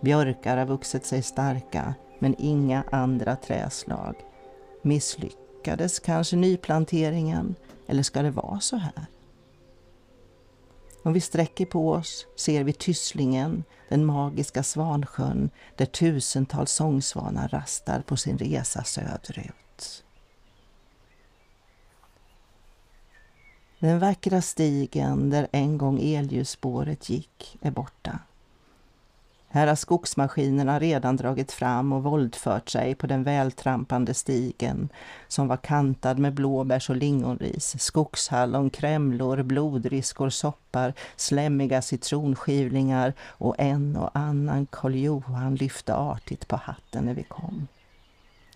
Björkar 0.00 0.56
har 0.56 0.66
vuxit 0.66 1.06
sig 1.06 1.22
starka 1.22 1.94
men 2.18 2.34
inga 2.38 2.84
andra 2.92 3.36
träslag. 3.36 4.14
Misslyckades 4.82 5.98
kanske 5.98 6.36
nyplanteringen 6.36 7.54
eller 7.86 8.02
ska 8.02 8.22
det 8.22 8.30
vara 8.30 8.60
så 8.60 8.76
här? 8.76 9.06
Om 11.02 11.12
vi 11.12 11.20
sträcker 11.20 11.66
på 11.66 11.92
oss 11.92 12.26
ser 12.36 12.64
vi 12.64 12.72
Tysslingen, 12.72 13.64
den 13.88 14.06
magiska 14.06 14.62
Svansjön 14.62 15.50
där 15.76 15.86
tusentals 15.86 16.72
sångsvanar 16.72 17.48
rastar 17.48 18.00
på 18.00 18.16
sin 18.16 18.38
resa 18.38 18.84
söderut. 18.84 20.04
Den 23.78 23.98
vackra 23.98 24.42
stigen 24.42 25.30
där 25.30 25.48
en 25.52 25.78
gång 25.78 26.00
elljusspåret 26.02 27.08
gick 27.08 27.58
är 27.60 27.70
borta. 27.70 28.18
Här 29.50 29.66
har 29.66 29.74
skogsmaskinerna 29.74 30.78
redan 30.78 31.16
dragit 31.16 31.52
fram 31.52 31.92
och 31.92 32.02
våldfört 32.02 32.68
sig 32.68 32.94
på 32.94 33.06
den 33.06 33.24
vältrampande 33.24 34.14
stigen 34.14 34.88
som 35.28 35.48
var 35.48 35.56
kantad 35.56 36.18
med 36.18 36.34
blåbärs 36.34 36.90
och 36.90 36.96
lingonris, 36.96 37.80
skogshallon, 37.80 38.70
krämlor, 38.70 39.42
blodriskor, 39.42 40.30
soppar, 40.30 40.94
slemmiga 41.16 41.82
citronskivlingar 41.82 43.12
och 43.20 43.54
en 43.58 43.96
och 43.96 44.10
annan 44.12 44.66
Karl 44.66 44.94
Johan 44.94 45.54
lyfte 45.54 45.94
artigt 45.94 46.48
på 46.48 46.56
hatten 46.56 47.04
när 47.04 47.14
vi 47.14 47.22
kom. 47.22 47.68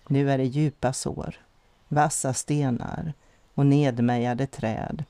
Nu 0.07 0.31
är 0.31 0.37
det 0.37 0.45
djupa 0.45 0.93
sår, 0.93 1.35
vassa 1.87 2.33
stenar 2.33 3.13
och 3.53 3.65
nedmejade 3.65 4.47
träd 4.47 5.03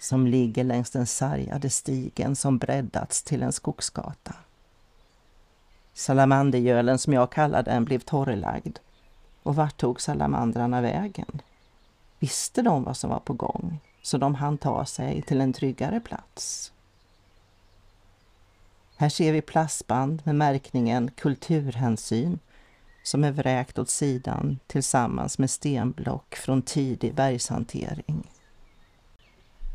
som 0.00 0.26
ligger 0.26 0.64
längs 0.64 0.90
den 0.90 1.06
sargade 1.06 1.70
stigen 1.70 2.36
som 2.36 2.58
breddats 2.58 3.22
till 3.22 3.42
en 3.42 3.52
skogsgata. 3.52 4.34
Salamandergölen, 5.94 6.98
som 6.98 7.12
jag 7.12 7.32
kallar 7.32 7.62
den 7.62 7.84
blev 7.84 7.98
torrlagd. 7.98 8.78
Och 9.42 9.56
vart 9.56 9.76
tog 9.76 10.00
salamandrarna 10.00 10.80
vägen? 10.80 11.42
Visste 12.18 12.62
de 12.62 12.84
vad 12.84 12.96
som 12.96 13.10
var 13.10 13.20
på 13.20 13.32
gång 13.32 13.80
så 14.02 14.18
de 14.18 14.34
hann 14.34 14.58
ta 14.58 14.84
sig 14.84 15.22
till 15.22 15.40
en 15.40 15.52
tryggare 15.52 16.00
plats? 16.00 16.72
Här 18.96 19.08
ser 19.08 19.32
vi 19.32 19.42
plastband 19.42 20.22
med 20.24 20.34
märkningen 20.34 21.10
Kulturhänsyn 21.10 22.38
som 23.02 23.24
är 23.24 23.32
vräkt 23.32 23.78
åt 23.78 23.88
sidan 23.88 24.58
tillsammans 24.66 25.38
med 25.38 25.50
stenblock 25.50 26.34
från 26.34 26.62
tidig 26.62 27.14
bergshantering. 27.14 28.30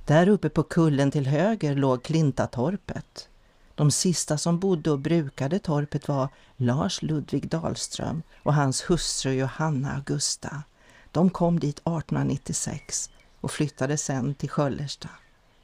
Där 0.05 0.29
uppe 0.29 0.49
på 0.49 0.63
kullen 0.63 1.11
till 1.11 1.27
höger 1.27 1.75
låg 1.75 2.03
Klintatorpet 2.03 3.29
de 3.77 3.91
sista 3.91 4.37
som 4.37 4.59
bodde 4.59 4.91
och 4.91 4.99
brukade 4.99 5.59
torpet 5.59 6.07
var 6.07 6.29
Lars 6.55 7.01
Ludvig 7.01 7.49
Dahlström 7.49 8.23
och 8.43 8.53
hans 8.53 8.89
hustru 8.89 9.33
Johanna 9.33 9.93
Augusta. 9.93 10.63
De 11.11 11.29
kom 11.29 11.59
dit 11.59 11.79
1896 11.79 13.09
och 13.41 13.51
flyttade 13.51 13.97
sen 13.97 14.35
till 14.35 14.49
Sköllersta. 14.49 15.09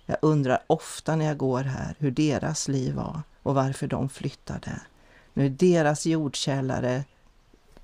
Jag 0.06 0.18
undrar 0.22 0.64
ofta 0.68 1.16
när 1.16 1.26
jag 1.26 1.38
går 1.38 1.64
här 1.64 1.96
hur 2.00 2.12
deras 2.12 2.68
liv 2.68 2.96
var 2.96 3.22
och 3.44 3.56
varför 3.56 3.88
de 3.88 4.10
flyttade. 4.10 4.82
Nu 5.34 5.46
är 5.46 5.50
deras 5.50 6.06
jordkällare 6.06 7.04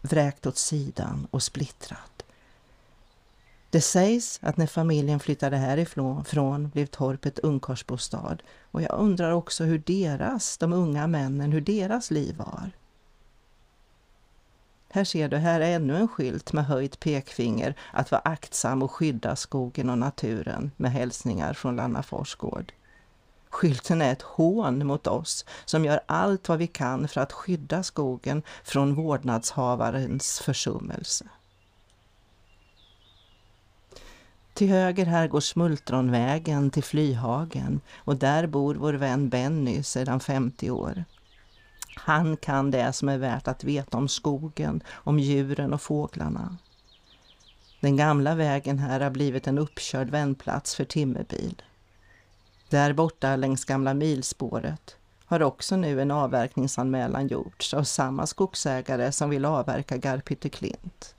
vräkt 0.02 0.46
åt 0.46 0.58
sidan 0.58 1.28
och 1.32 1.44
splittrat. 1.44 2.19
Det 3.72 3.82
sägs 3.82 4.40
att 4.42 4.58
när 4.58 4.68
familjen 4.68 5.20
flyttade 5.20 5.58
härifrån 5.58 6.70
blev 6.70 6.86
torpet 6.86 7.40
ungkarlsbostad 7.40 8.38
och 8.72 8.82
jag 8.82 9.00
undrar 9.00 9.32
också 9.32 9.64
hur 9.64 9.78
deras, 9.86 10.58
de 10.58 10.74
unga 10.74 11.08
männen, 11.08 11.52
hur 11.52 11.62
deras 11.62 12.12
liv 12.12 12.36
var. 12.38 12.72
Här 14.92 15.04
ser 15.04 15.30
du, 15.30 15.38
här 15.38 15.62
är 15.62 15.76
ännu 15.76 15.98
en 15.98 16.08
skylt 16.08 16.54
med 16.54 16.66
höjt 16.66 17.00
pekfinger 17.00 17.76
att 17.94 18.12
vara 18.12 18.22
aktsam 18.26 18.84
och 18.84 18.92
skydda 18.92 19.36
skogen 19.36 19.90
och 19.90 19.98
naturen 19.98 20.72
med 20.78 20.92
hälsningar 20.92 21.54
från 21.54 21.76
Lannafors 21.76 22.36
gård. 22.36 22.74
Skylten 23.50 24.02
är 24.02 24.12
ett 24.12 24.22
hån 24.22 24.88
mot 24.88 25.08
oss 25.08 25.46
som 25.66 25.86
gör 25.86 26.00
allt 26.06 26.50
vad 26.50 26.58
vi 26.58 26.68
kan 26.68 27.08
för 27.08 27.22
att 27.22 27.34
skydda 27.34 27.84
skogen 27.84 28.44
från 28.64 28.96
vårdnadshavarens 28.96 30.40
försummelse. 30.40 31.26
Till 34.60 34.70
höger 34.70 35.06
här 35.06 35.28
går 35.28 35.40
Smultronvägen 35.40 36.70
till 36.70 36.84
Flyhagen 36.84 37.82
och 37.98 38.16
där 38.16 38.48
bor 38.48 38.76
vår 38.76 38.94
vän 38.94 39.30
Benny 39.30 39.84
sedan 39.84 40.20
50 40.20 40.72
år. 40.72 41.04
Han 41.96 42.38
kan 42.38 42.72
det 42.72 42.94
som 42.94 43.10
är 43.10 43.18
värt 43.18 43.48
att 43.48 43.64
veta 43.64 43.98
om 43.98 44.08
skogen, 44.08 44.84
om 44.90 45.20
djuren 45.20 45.74
och 45.74 45.82
fåglarna. 45.82 46.58
Den 47.80 47.98
gamla 47.98 48.36
vägen 48.36 48.80
här 48.80 49.00
har 49.00 49.10
blivit 49.10 49.48
en 49.48 49.58
uppkörd 49.58 50.10
vändplats 50.10 50.76
för 50.76 50.86
timmerbil. 50.86 51.62
Där 52.70 52.94
borta 52.94 53.36
längs 53.36 53.66
gamla 53.66 53.94
milspåret 53.94 54.96
har 55.26 55.42
också 55.42 55.76
nu 55.76 56.02
en 56.02 56.12
avverkningsanmälan 56.12 57.28
gjorts 57.28 57.74
av 57.74 57.84
samma 57.84 58.28
skogsägare 58.28 59.12
som 59.12 59.30
vill 59.30 59.46
avverka 59.46 59.98
Garphytteklint. 59.98 61.16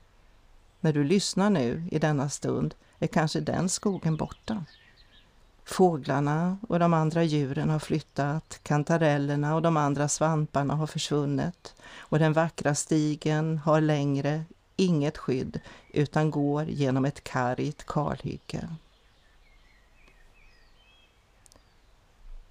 När 0.80 0.92
du 0.92 1.04
lyssnar 1.04 1.50
nu 1.50 1.84
i 1.90 1.98
denna 1.98 2.28
stund 2.28 2.74
är 2.98 3.06
kanske 3.06 3.40
den 3.40 3.68
skogen 3.68 4.16
borta. 4.16 4.64
Fåglarna 5.64 6.58
och 6.68 6.78
de 6.78 6.94
andra 6.94 7.24
djuren 7.24 7.70
har 7.70 7.78
flyttat, 7.78 8.60
kantarellerna 8.62 9.54
och 9.54 9.62
de 9.62 9.76
andra 9.76 10.08
svamparna 10.08 10.74
har 10.74 10.86
försvunnit 10.86 11.74
och 11.98 12.18
den 12.18 12.32
vackra 12.32 12.74
stigen 12.74 13.58
har 13.58 13.80
längre 13.80 14.44
inget 14.76 15.18
skydd 15.18 15.60
utan 15.92 16.30
går 16.30 16.64
genom 16.64 17.04
ett 17.04 17.24
kargt 17.24 17.86
kalhygge. 17.86 18.68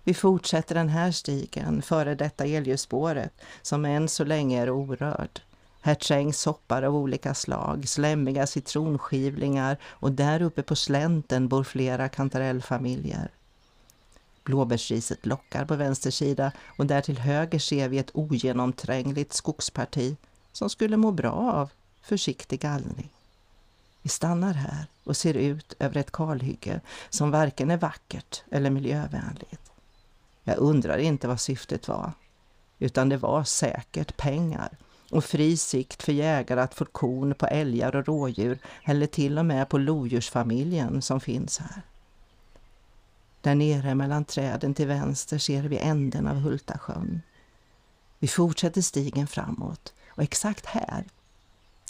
Vi 0.03 0.13
fortsätter 0.13 0.75
den 0.75 0.89
här 0.89 1.11
stigen 1.11 1.81
före 1.81 2.15
detta 2.15 2.45
elljusspåret 2.45 3.33
som 3.61 3.85
än 3.85 4.09
så 4.09 4.23
länge 4.23 4.61
är 4.61 4.69
orörd. 4.69 5.41
Här 5.89 5.95
trängs 5.95 6.39
soppar 6.39 6.83
av 6.83 6.95
olika 6.95 7.33
slag, 7.33 7.87
slemmiga 7.87 8.47
citronskivlingar 8.47 9.77
och 9.83 10.11
där 10.11 10.41
uppe 10.41 10.63
på 10.63 10.75
slänten 10.75 11.47
bor 11.47 11.63
flera 11.63 12.09
kantarellfamiljer. 12.09 13.31
Blåbärsriset 14.43 15.25
lockar 15.25 15.65
på 15.65 15.75
vänster 15.75 16.11
sida 16.11 16.51
och 16.77 16.85
där 16.85 17.01
till 17.01 17.17
höger 17.17 17.59
ser 17.59 17.89
vi 17.89 17.97
ett 17.97 18.11
ogenomträngligt 18.13 19.33
skogsparti 19.33 20.17
som 20.51 20.69
skulle 20.69 20.97
må 20.97 21.11
bra 21.11 21.31
av 21.31 21.69
försiktig 22.01 22.59
gallring. 22.59 23.09
Vi 24.01 24.09
stannar 24.09 24.53
här 24.53 24.85
och 25.03 25.17
ser 25.17 25.33
ut 25.33 25.73
över 25.79 25.97
ett 25.97 26.11
kalhygge 26.11 26.81
som 27.09 27.31
varken 27.31 27.71
är 27.71 27.77
vackert 27.77 28.43
eller 28.51 28.69
miljövänligt. 28.69 29.71
Jag 30.43 30.57
undrar 30.57 30.97
inte 30.97 31.27
vad 31.27 31.39
syftet 31.39 31.87
var, 31.87 32.11
utan 32.79 33.09
det 33.09 33.17
var 33.17 33.43
säkert 33.43 34.17
pengar 34.17 34.77
och 35.11 35.23
fri 35.23 35.57
sikt 35.57 36.03
för 36.03 36.11
jägare 36.11 36.61
att 36.61 36.73
få 36.73 36.85
korn 36.85 37.35
på 37.35 37.45
älgar 37.47 37.95
och 37.95 38.05
rådjur 38.05 38.59
eller 38.83 39.07
till 39.07 39.37
och 39.37 39.45
med 39.45 39.69
på 39.69 39.77
lodjursfamiljen 39.77 41.01
som 41.01 41.19
finns 41.19 41.57
här. 41.57 41.81
Där 43.41 43.55
nere 43.55 43.95
mellan 43.95 44.25
träden 44.25 44.73
till 44.73 44.87
vänster 44.87 45.37
ser 45.37 45.63
vi 45.63 45.77
änden 45.77 46.27
av 46.27 46.35
Hultasjön. 46.35 47.21
Vi 48.19 48.27
fortsätter 48.27 48.81
stigen 48.81 49.27
framåt 49.27 49.93
och 50.09 50.23
exakt 50.23 50.65
här, 50.65 51.05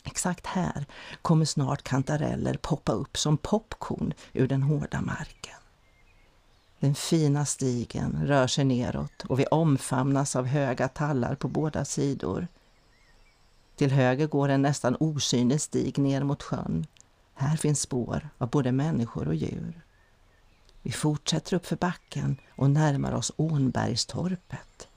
exakt 0.03 0.45
här 0.45 0.85
kommer 1.21 1.45
snart 1.45 1.83
kantareller 1.83 2.57
poppa 2.61 2.91
upp 2.91 3.17
som 3.17 3.37
popcorn 3.37 4.13
ur 4.33 4.47
den 4.47 4.63
hårda 4.63 5.01
marken. 5.01 5.55
Den 6.79 6.95
fina 6.95 7.45
stigen 7.45 8.27
rör 8.27 8.47
sig 8.47 8.65
neråt 8.65 9.25
och 9.27 9.39
vi 9.39 9.45
omfamnas 9.45 10.35
av 10.35 10.45
höga 10.45 10.87
tallar 10.87 11.35
på 11.35 11.47
båda 11.47 11.85
sidor. 11.85 12.47
Till 13.79 13.91
höger 13.91 14.27
går 14.27 14.49
en 14.49 14.61
nästan 14.61 14.97
osynlig 14.99 15.61
stig 15.61 15.97
ner 15.97 16.23
mot 16.23 16.43
sjön. 16.43 16.85
Här 17.33 17.57
finns 17.57 17.81
spår 17.81 18.29
av 18.37 18.49
både 18.49 18.71
människor 18.71 19.27
och 19.27 19.35
djur. 19.35 19.81
Vi 20.81 20.91
fortsätter 20.91 21.53
upp 21.53 21.65
för 21.65 21.75
backen 21.75 22.37
och 22.55 22.69
närmar 22.69 23.13
oss 23.13 23.31
Ånbergstorpet. 23.35 24.87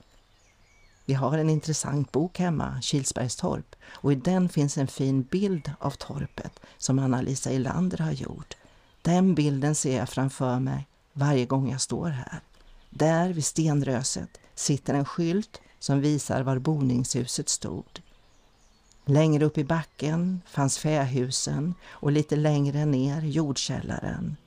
Vi 1.05 1.13
har 1.13 1.37
en 1.37 1.49
intressant 1.49 2.11
bok 2.11 2.39
hemma, 2.39 2.81
Kilsbergstorp, 2.81 3.75
och 3.85 4.11
i 4.11 4.15
den 4.15 4.49
finns 4.49 4.77
en 4.77 4.87
fin 4.87 5.21
bild 5.21 5.71
av 5.79 5.91
torpet 5.91 6.59
som 6.77 6.99
Anna-Lisa 6.99 7.51
Ilander 7.51 7.97
har 7.97 8.11
gjort. 8.11 8.57
Den 9.01 9.35
bilden 9.35 9.75
ser 9.75 9.97
jag 9.97 10.09
framför 10.09 10.59
mig 10.59 10.87
varje 11.13 11.45
gång 11.45 11.71
jag 11.71 11.81
står 11.81 12.09
här. 12.09 12.39
Där 12.89 13.33
vid 13.33 13.45
stenröset 13.45 14.39
sitter 14.55 14.93
en 14.93 15.05
skylt 15.05 15.61
som 15.79 16.01
visar 16.01 16.41
var 16.41 16.59
boningshuset 16.59 17.49
stod. 17.49 18.02
Längre 19.05 19.45
upp 19.45 19.57
i 19.57 19.63
backen 19.63 20.41
fanns 20.45 20.77
fähusen 20.77 21.73
och 21.89 22.11
lite 22.11 22.35
längre 22.35 22.85
ner 22.85 23.21
jordkällaren. 23.21 24.37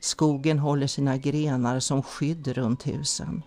Skogen 0.00 0.58
håller 0.58 0.86
sina 0.86 1.16
grenar 1.16 1.80
som 1.80 2.02
skydd 2.02 2.48
runt 2.48 2.86
husen. 2.86 3.42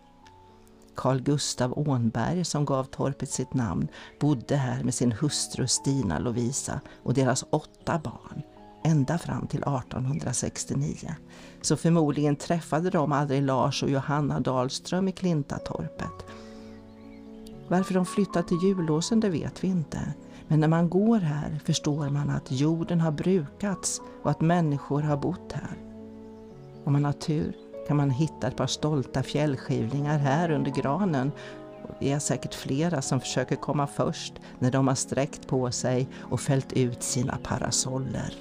Carl 0.96 1.22
Gustav 1.22 1.80
Ånberg, 1.89 2.46
som 2.46 2.65
gav 2.65 2.84
torpet 2.84 3.30
sitt 3.30 3.54
namn, 3.54 3.88
bodde 4.20 4.56
här 4.56 4.84
med 4.84 4.94
sin 4.94 5.12
hustru 5.12 5.68
Stina 5.68 6.20
Lovisa 6.20 6.82
och 7.04 7.13
deras 7.13 7.46
åtta 7.50 8.02
barn, 8.04 8.41
ända 8.84 9.18
fram 9.18 9.48
till 9.48 9.60
1869. 9.60 11.15
Så 11.62 11.78
förmodligen 11.78 12.36
träffade 12.36 12.89
de 12.89 13.12
aldrig 13.12 13.44
Lars 13.44 13.84
och 13.84 13.89
Johanna 13.89 14.39
Dahlström 14.39 15.08
i 15.08 15.12
Klintatorpet. 15.12 16.26
Varför 17.68 17.94
de 17.94 18.06
flyttade 18.06 18.48
till 18.48 18.63
Julåsen 18.63 19.20
det 19.20 19.30
vet 19.30 19.63
vi 19.63 19.68
inte. 19.68 20.13
Men 20.47 20.60
när 20.60 20.67
man 20.67 20.89
går 20.89 21.19
här 21.19 21.60
förstår 21.65 22.10
man 22.10 22.29
att 22.29 22.51
jorden 22.51 23.01
har 23.01 23.12
brukats 23.12 24.01
och 24.23 24.31
att 24.31 24.41
människor 24.41 25.01
har 25.01 25.17
bott 25.17 25.51
här. 25.51 25.77
Om 26.84 26.93
man 26.93 27.05
har 27.05 27.13
tur 27.13 27.55
kan 27.88 27.97
man 27.97 28.10
hitta 28.10 28.47
ett 28.47 28.58
par 28.58 28.67
stolta 28.67 29.23
fjällskivlingar 29.23 30.17
här 30.17 30.51
under 30.51 30.71
granen. 30.71 31.31
Det 31.99 32.12
är 32.12 32.19
säkert 32.19 32.53
flera 32.53 33.01
som 33.01 33.19
försöker 33.19 33.55
komma 33.55 33.88
först 33.88 34.34
när 34.60 34.71
de 34.71 34.88
har 34.88 34.95
sträckt 34.95 35.47
på 35.47 35.71
sig 35.71 36.08
och 36.19 36.39
fällt 36.39 36.73
ut 36.73 37.03
sina 37.03 37.38
parasoller. 37.43 38.34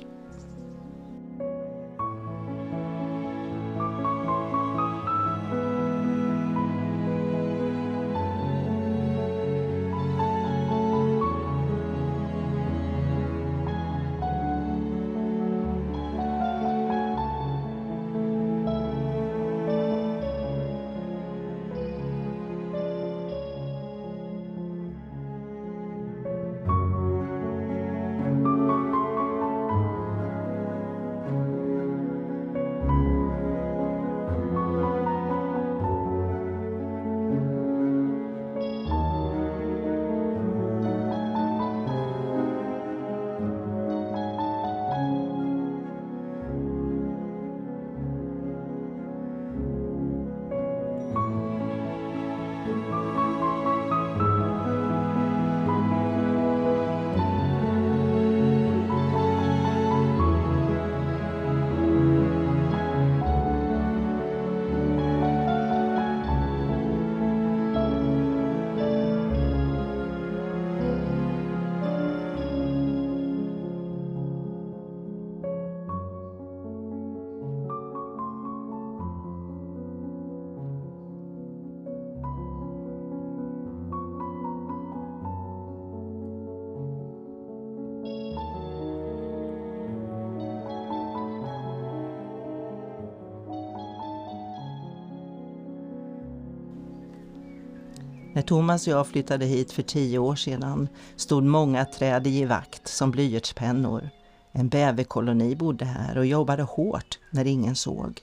När 98.34 98.42
Thomas 98.42 98.86
och 98.86 98.92
jag 98.92 99.06
flyttade 99.06 99.44
hit 99.44 99.72
för 99.72 99.82
tio 99.82 100.18
år 100.18 100.36
sedan 100.36 100.88
stod 101.16 101.44
många 101.44 101.84
träd 101.84 102.26
i 102.26 102.44
vakt 102.44 102.88
som 102.88 103.10
blyertspennor. 103.10 104.10
En 104.52 104.68
bäverkoloni 104.68 105.56
bodde 105.56 105.84
här 105.84 106.18
och 106.18 106.26
jobbade 106.26 106.62
hårt 106.62 107.18
när 107.30 107.44
ingen 107.44 107.76
såg. 107.76 108.22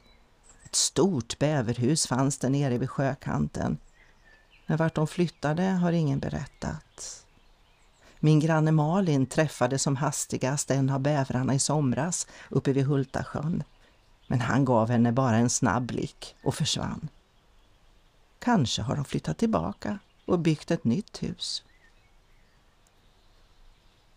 Ett 0.64 0.76
stort 0.76 1.40
bäverhus 1.40 2.08
fanns 2.08 2.38
där 2.38 2.50
nere 2.50 2.78
vid 2.78 2.90
sjökanten. 2.90 3.78
Men 4.66 4.78
vart 4.78 4.96
de 4.96 5.08
flyttade 5.08 5.64
har 5.64 5.92
ingen 5.92 6.20
berättat. 6.20 7.26
Min 8.20 8.40
granne 8.40 8.72
Malin 8.72 9.26
träffade 9.26 9.80
som 9.80 9.96
hastigast 9.96 10.72
en 10.72 10.90
av 10.90 11.00
bävrarna 11.00 11.54
i 11.54 11.60
somras 11.60 12.28
uppe 12.50 12.74
vid 12.74 12.86
Hultasjön. 12.86 13.64
Men 14.28 14.42
han 14.42 14.66
gav 14.66 14.90
henne 14.90 15.12
bara 15.12 15.36
en 15.36 15.50
snabb 15.50 15.86
blick 15.86 16.36
och 16.44 16.56
försvann. 16.56 17.10
Kanske 18.44 18.82
har 18.82 18.96
de 18.96 19.06
flyttat 19.06 19.38
tillbaka 19.38 20.00
och 20.26 20.40
byggt 20.40 20.72
ett 20.72 20.84
nytt 20.84 21.24
hus. 21.24 21.64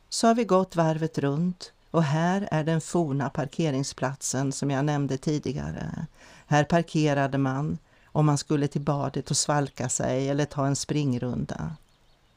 Så 0.08 0.26
har 0.26 0.34
vi 0.34 0.44
gått 0.44 0.76
varvet 0.76 1.18
runt 1.18 1.72
och 1.90 2.02
här 2.02 2.48
är 2.50 2.64
den 2.64 2.80
forna 2.80 3.30
parkeringsplatsen 3.30 4.52
som 4.52 4.70
jag 4.70 4.84
nämnde 4.84 5.16
tidigare. 5.18 6.06
Här 6.46 6.64
parkerade 6.64 7.38
man 7.38 7.78
om 8.06 8.26
man 8.26 8.38
skulle 8.38 8.68
till 8.68 8.80
badet 8.80 9.30
och 9.30 9.36
svalka 9.36 9.88
sig 9.88 10.28
eller 10.28 10.44
ta 10.44 10.66
en 10.66 10.76
springrunda. 10.76 11.76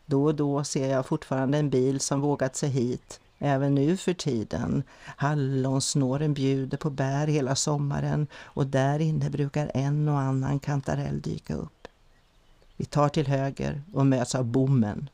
Då 0.06 0.26
och 0.26 0.36
då 0.36 0.64
ser 0.64 0.88
jag 0.90 1.06
fortfarande 1.06 1.58
en 1.58 1.70
bil 1.70 2.00
som 2.00 2.22
vågat 2.22 2.56
sig 2.56 2.70
hit 2.70 3.20
även 3.40 3.76
nu 3.76 3.98
för 3.98 4.14
tiden. 4.14 4.84
Hallonsnåren 5.06 6.34
bjuder 6.34 6.78
på 6.78 6.90
bär 6.90 7.28
hela 7.28 7.56
sommaren 7.56 8.28
och 8.36 8.68
där 8.68 9.00
inne 9.00 9.30
brukar 9.30 9.72
en 9.74 10.08
och 10.08 10.20
annan 10.20 10.60
kantarell 10.60 11.22
dyka 11.22 11.56
upp. 11.56 11.77
Vi 12.78 12.86
tar 12.86 13.10
till 13.10 13.28
höger 13.28 13.82
och 13.94 14.06
möts 14.06 14.36
av 14.36 14.46
bommen. 14.46 15.10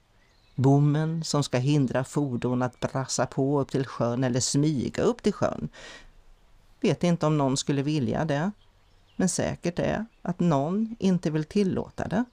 Bommen 0.55 1.23
som 1.23 1.43
ska 1.43 1.57
hindra 1.57 2.03
fordon 2.03 2.61
att 2.61 2.79
brassa 2.79 3.25
på 3.25 3.61
upp 3.61 3.71
till 3.71 3.87
sjön 3.87 4.23
eller 4.23 4.39
smyga 4.39 5.03
upp 5.03 5.23
till 5.23 5.33
sjön. 5.33 5.69
Vet 6.81 7.03
inte 7.03 7.25
om 7.25 7.37
någon 7.37 7.57
skulle 7.57 7.81
vilja 7.81 8.25
det, 8.25 8.51
men 9.15 9.29
säkert 9.29 9.79
är 9.79 10.05
att 10.21 10.39
någon 10.39 10.95
inte 10.99 11.31
vill 11.31 11.45
tillåta 11.45 12.07
det. 12.07 12.25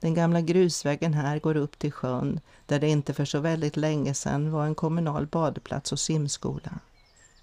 Den 0.00 0.14
gamla 0.14 0.40
grusvägen 0.40 1.14
här 1.14 1.38
går 1.38 1.56
upp 1.56 1.78
till 1.78 1.92
sjön 1.92 2.40
där 2.66 2.80
det 2.80 2.88
inte 2.88 3.14
för 3.14 3.24
så 3.24 3.40
väldigt 3.40 3.76
länge 3.76 4.14
sedan 4.14 4.52
var 4.52 4.66
en 4.66 4.74
kommunal 4.74 5.26
badplats 5.26 5.92
och 5.92 6.00
simskola. 6.00 6.78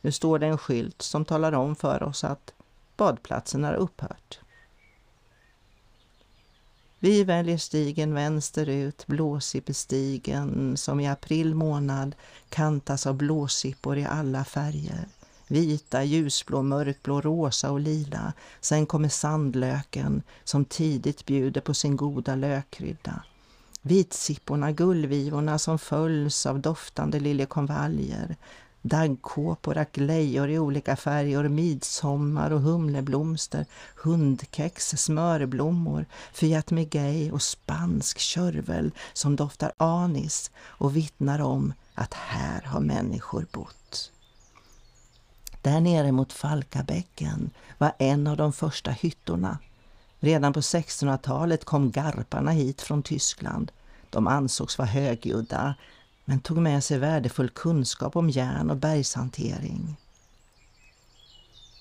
Nu 0.01 0.11
står 0.11 0.39
det 0.39 0.47
en 0.47 0.57
skylt 0.57 1.01
som 1.01 1.25
talar 1.25 1.51
om 1.51 1.75
för 1.75 2.03
oss 2.03 2.23
att 2.23 2.53
badplatsen 2.97 3.63
har 3.63 3.73
upphört. 3.73 4.39
Vi 6.99 7.23
väljer 7.23 7.57
stigen 7.57 8.13
vänsterut, 8.13 9.07
Blåsippestigen 9.07 10.77
som 10.77 10.99
i 10.99 11.07
april 11.07 11.55
månad 11.55 12.15
kantas 12.49 13.07
av 13.07 13.15
blåsippor 13.15 13.97
i 13.97 14.05
alla 14.05 14.45
färger. 14.45 15.07
Vita, 15.47 16.03
ljusblå, 16.03 16.62
mörkblå, 16.62 17.21
rosa 17.21 17.71
och 17.71 17.79
lila. 17.79 18.33
Sen 18.62 18.86
kommer 18.86 19.10
sandlöken 19.10 20.23
som 20.43 20.65
tidigt 20.65 21.25
bjuder 21.25 21.62
på 21.62 21.73
sin 21.73 21.95
goda 21.95 22.36
lökkrydda. 22.36 23.23
Vitsipporna, 23.81 24.71
gullvivorna 24.71 25.60
som 25.60 25.79
följs 25.79 26.45
av 26.45 26.60
doftande 26.60 27.19
liljekonvaljer 27.19 28.36
daggkåpor, 28.88 29.78
aklejor 29.78 30.50
i 30.50 30.60
olika 30.60 30.95
färger, 30.95 31.47
midsommar 31.47 32.52
och 32.52 32.62
humleblomster, 32.62 33.65
hundkex, 33.95 34.89
smörblommor, 34.89 36.06
Fiat 36.34 36.71
Miguel 36.71 37.32
och 37.32 37.41
spansk 37.41 38.19
körvel 38.19 38.91
som 39.13 39.36
doftar 39.36 39.71
anis 39.78 40.52
och 40.58 40.95
vittnar 40.95 41.41
om 41.41 41.73
att 41.93 42.13
här 42.13 42.62
har 42.62 42.80
människor 42.80 43.45
bott. 43.52 44.12
Där 45.62 45.82
nere 45.82 46.12
mot 46.12 46.34
Falkabäcken 46.34 47.50
var 47.78 47.91
en 48.00 48.28
av 48.28 48.38
de 48.38 48.54
första 48.54 48.91
hyttorna. 48.91 49.58
Redan 50.19 50.54
på 50.54 50.60
1600-talet 50.60 51.65
kom 51.65 51.91
garparna 51.91 52.52
hit 52.52 52.82
från 52.82 53.04
Tyskland. 53.04 53.71
De 54.10 54.28
ansågs 54.28 54.78
vara 54.78 54.88
högljudda, 54.88 55.76
men 56.29 56.39
tog 56.39 56.57
med 56.57 56.83
sig 56.83 56.97
värdefull 56.97 57.49
kunskap 57.49 58.15
om 58.15 58.29
järn 58.29 58.69
och 58.69 58.77
bergshantering. 58.77 59.97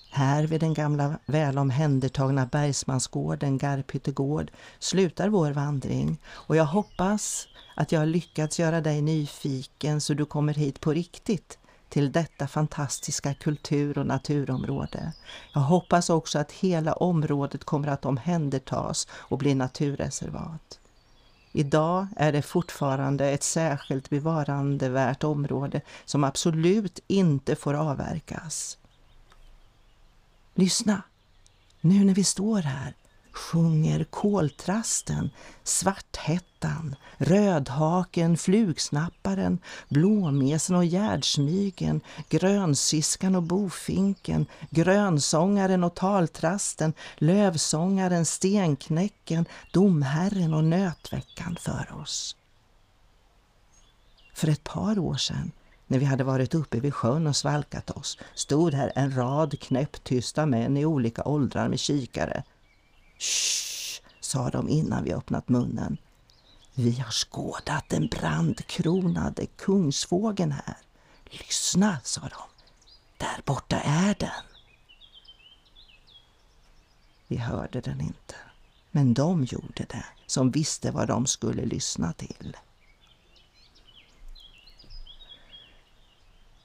Här 0.09 0.43
vid 0.43 0.59
den 0.59 0.73
gamla 0.73 1.19
väl 1.25 1.57
omhändertagna 1.57 2.45
Bergsmansgården, 2.45 3.57
Garphyttegård, 3.57 4.51
slutar 4.79 5.29
vår 5.29 5.51
vandring 5.51 6.17
och 6.27 6.55
jag 6.55 6.65
hoppas 6.65 7.47
att 7.75 7.91
jag 7.91 7.99
har 7.99 8.05
lyckats 8.05 8.59
göra 8.59 8.81
dig 8.81 9.01
nyfiken 9.01 10.01
så 10.01 10.13
du 10.13 10.25
kommer 10.25 10.53
hit 10.53 10.81
på 10.81 10.93
riktigt 10.93 11.57
till 11.89 12.11
detta 12.11 12.47
fantastiska 12.47 13.33
kultur 13.33 13.97
och 13.97 14.05
naturområde. 14.05 15.13
Jag 15.53 15.61
hoppas 15.61 16.09
också 16.09 16.39
att 16.39 16.51
hela 16.51 16.93
området 16.93 17.63
kommer 17.63 17.87
att 17.87 18.05
omhändertas 18.05 19.07
och 19.11 19.37
bli 19.37 19.55
naturreservat. 19.55 20.79
Idag 21.57 22.07
är 22.15 22.31
det 22.31 22.41
fortfarande 22.41 23.29
ett 23.29 23.43
särskilt 23.43 24.09
bevarandevärt 24.09 25.23
område 25.23 25.81
som 26.05 26.23
absolut 26.23 26.99
inte 27.07 27.55
får 27.55 27.73
avverkas. 27.73 28.77
Lyssna! 30.55 31.01
Nu 31.81 32.05
när 32.05 32.13
vi 32.13 32.23
står 32.23 32.61
här 32.61 32.93
sjunger 33.37 34.03
koltrasten, 34.03 35.29
svarthättan, 35.63 36.95
rödhaken, 37.17 38.37
flugsnapparen, 38.37 39.59
blåmesen 39.89 40.75
och 40.75 40.85
gärdsmygen, 40.85 42.01
grönsiskan 42.29 43.35
och 43.35 43.43
bofinken, 43.43 44.45
grönsångaren 44.69 45.83
och 45.83 45.95
taltrasten, 45.95 46.93
lövsångaren, 47.17 48.25
stenknäcken, 48.25 49.45
domherren 49.73 50.53
och 50.53 50.63
nötveckan 50.63 51.57
för 51.59 52.01
oss. 52.01 52.35
För 54.33 54.47
ett 54.47 54.63
par 54.63 54.99
år 54.99 55.15
sedan 55.15 55.51
när 55.87 55.99
vi 55.99 56.05
hade 56.05 56.23
varit 56.23 56.55
uppe 56.55 56.79
vid 56.79 56.93
sjön 56.93 57.27
och 57.27 57.35
svalkat 57.35 57.89
oss 57.89 58.17
stod 58.33 58.73
här 58.73 58.91
en 58.95 59.15
rad 59.15 59.59
knäpptysta 59.59 60.45
män 60.45 60.77
i 60.77 60.85
olika 60.85 61.23
åldrar 61.23 61.69
med 61.69 61.79
kikare 61.79 62.43
Shh, 63.19 64.01
sa 64.19 64.49
de 64.49 64.69
innan 64.69 65.03
vi 65.03 65.13
öppnat 65.13 65.49
munnen. 65.49 65.97
Vi 66.73 66.99
har 66.99 67.11
skådat 67.11 67.89
den 67.89 68.07
brandkronade 68.07 69.45
kungsfågeln 69.45 70.51
här. 70.51 70.77
Lyssna, 71.25 71.97
sa 72.03 72.21
de. 72.21 72.41
Där 73.17 73.41
borta 73.45 73.79
är 73.79 74.15
den. 74.19 74.43
Vi 77.27 77.37
hörde 77.37 77.81
den 77.81 78.01
inte, 78.01 78.35
men 78.91 79.13
de 79.13 79.43
gjorde 79.43 79.85
det, 79.89 80.05
som 80.27 80.51
visste 80.51 80.91
vad 80.91 81.07
de 81.07 81.27
skulle 81.27 81.65
lyssna 81.65 82.13
till. 82.13 82.57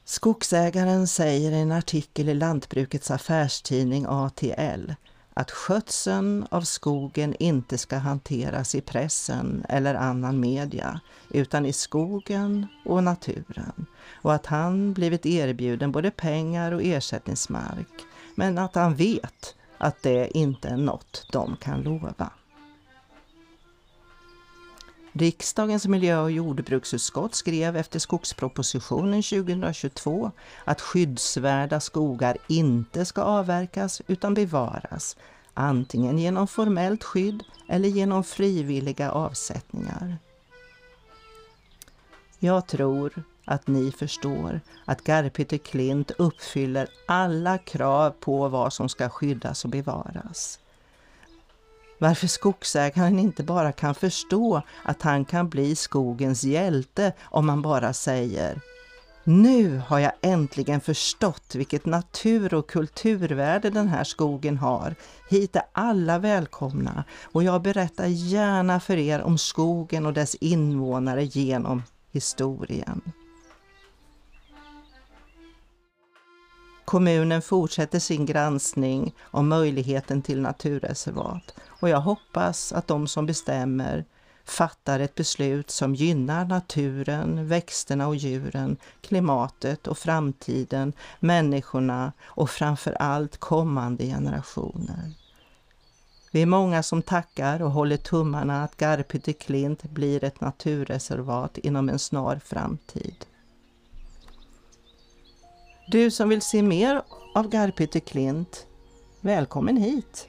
Skogsägaren 0.04 1.08
säger 1.08 1.52
i 1.52 1.60
en 1.60 1.72
artikel 1.72 2.28
i 2.28 2.34
Lantbrukets 2.34 3.10
affärstidning 3.10 4.06
ATL 4.08 4.92
att 5.34 5.50
skötseln 5.50 6.46
av 6.50 6.62
skogen 6.62 7.34
inte 7.38 7.78
ska 7.78 7.96
hanteras 7.96 8.74
i 8.74 8.80
pressen 8.80 9.64
eller 9.68 9.94
annan 9.94 10.40
media 10.40 11.00
utan 11.30 11.66
i 11.66 11.72
skogen 11.72 12.66
och 12.84 13.04
naturen 13.04 13.86
och 14.22 14.34
att 14.34 14.46
han 14.46 14.92
blivit 14.92 15.26
erbjuden 15.26 15.92
både 15.92 16.10
pengar 16.10 16.72
och 16.72 16.82
ersättningsmark 16.82 17.88
men 18.34 18.58
att 18.58 18.74
han 18.74 18.94
vet 18.94 19.54
att 19.78 20.02
det 20.02 20.38
inte 20.38 20.68
är 20.68 20.76
något 20.76 21.26
de 21.32 21.56
kan 21.56 21.82
lova. 21.82 22.30
Riksdagens 25.12 25.87
miljö 25.87 26.20
och 26.20 26.31
jordbruksutskott 26.31 27.35
skrev 27.35 27.77
efter 27.77 27.98
skogspropositionen 27.98 29.22
2022 29.22 30.31
att 30.64 30.81
skyddsvärda 30.81 31.81
skogar 31.81 32.37
inte 32.48 33.05
ska 33.05 33.22
avverkas 33.22 34.03
utan 34.07 34.35
bevaras, 34.35 35.16
antingen 35.55 36.18
genom 36.18 36.46
formellt 36.46 37.05
skydd 37.05 37.44
eller 37.68 37.88
genom 37.88 38.25
frivilliga 38.25 39.11
avsättningar. 39.11 40.16
Jag 42.38 42.66
tror 42.66 43.22
att 43.44 43.66
ni 43.66 43.92
förstår 43.92 44.61
att 44.85 45.05
Garphytte 45.05 45.59
Klint 45.59 46.11
uppfyller 46.11 46.88
alla 47.07 47.59
krav 47.59 48.11
på 48.11 48.48
vad 48.48 48.72
som 48.72 48.88
ska 48.88 49.09
skyddas 49.09 49.64
och 49.64 49.70
bevaras. 49.70 50.59
Varför 52.02 52.26
skogsägaren 52.26 53.18
inte 53.18 53.42
bara 53.42 53.72
kan 53.72 53.94
förstå 53.94 54.62
att 54.84 55.02
han 55.02 55.24
kan 55.24 55.48
bli 55.48 55.76
skogens 55.76 56.44
hjälte 56.44 57.12
om 57.22 57.46
man 57.46 57.62
bara 57.62 57.92
säger 57.92 58.60
nu 59.24 59.82
har 59.86 59.98
jag 59.98 60.12
äntligen 60.20 60.80
förstått 60.80 61.54
vilket 61.54 61.86
natur 61.86 62.54
och 62.54 62.70
kulturvärde 62.70 63.70
den 63.70 63.88
här 63.88 64.04
skogen 64.04 64.58
har. 64.58 64.94
Hit 65.30 65.56
är 65.56 65.62
alla 65.72 66.18
välkomna 66.18 67.04
och 67.22 67.42
jag 67.42 67.62
berättar 67.62 68.06
gärna 68.06 68.80
för 68.80 68.96
er 68.96 69.22
om 69.22 69.38
skogen 69.38 70.06
och 70.06 70.12
dess 70.12 70.34
invånare 70.34 71.24
genom 71.24 71.82
historien. 72.12 73.02
Kommunen 76.84 77.42
fortsätter 77.42 77.98
sin 77.98 78.26
granskning 78.26 79.14
om 79.22 79.48
möjligheten 79.48 80.22
till 80.22 80.40
naturreservat 80.40 81.54
och 81.68 81.88
jag 81.88 82.00
hoppas 82.00 82.72
att 82.72 82.88
de 82.88 83.06
som 83.06 83.26
bestämmer 83.26 84.04
fattar 84.44 85.00
ett 85.00 85.14
beslut 85.14 85.70
som 85.70 85.94
gynnar 85.94 86.44
naturen, 86.44 87.48
växterna 87.48 88.08
och 88.08 88.16
djuren, 88.16 88.76
klimatet 89.00 89.86
och 89.86 89.98
framtiden, 89.98 90.92
människorna 91.20 92.12
och 92.22 92.50
framför 92.50 92.92
allt 92.92 93.36
kommande 93.36 94.04
generationer. 94.04 95.12
Vi 96.30 96.42
är 96.42 96.46
många 96.46 96.82
som 96.82 97.02
tackar 97.02 97.62
och 97.62 97.70
håller 97.70 97.96
tummarna 97.96 98.64
att 98.64 98.76
Garphytte 98.76 99.32
Klint 99.32 99.82
blir 99.82 100.24
ett 100.24 100.40
naturreservat 100.40 101.58
inom 101.58 101.88
en 101.88 101.98
snar 101.98 102.40
framtid. 102.44 103.26
Du 105.86 106.10
som 106.10 106.28
vill 106.28 106.42
se 106.42 106.62
mer 106.62 107.02
av 107.34 107.48
Garphytte 107.48 108.00
Klint, 108.00 108.66
välkommen 109.20 109.76
hit! 109.76 110.28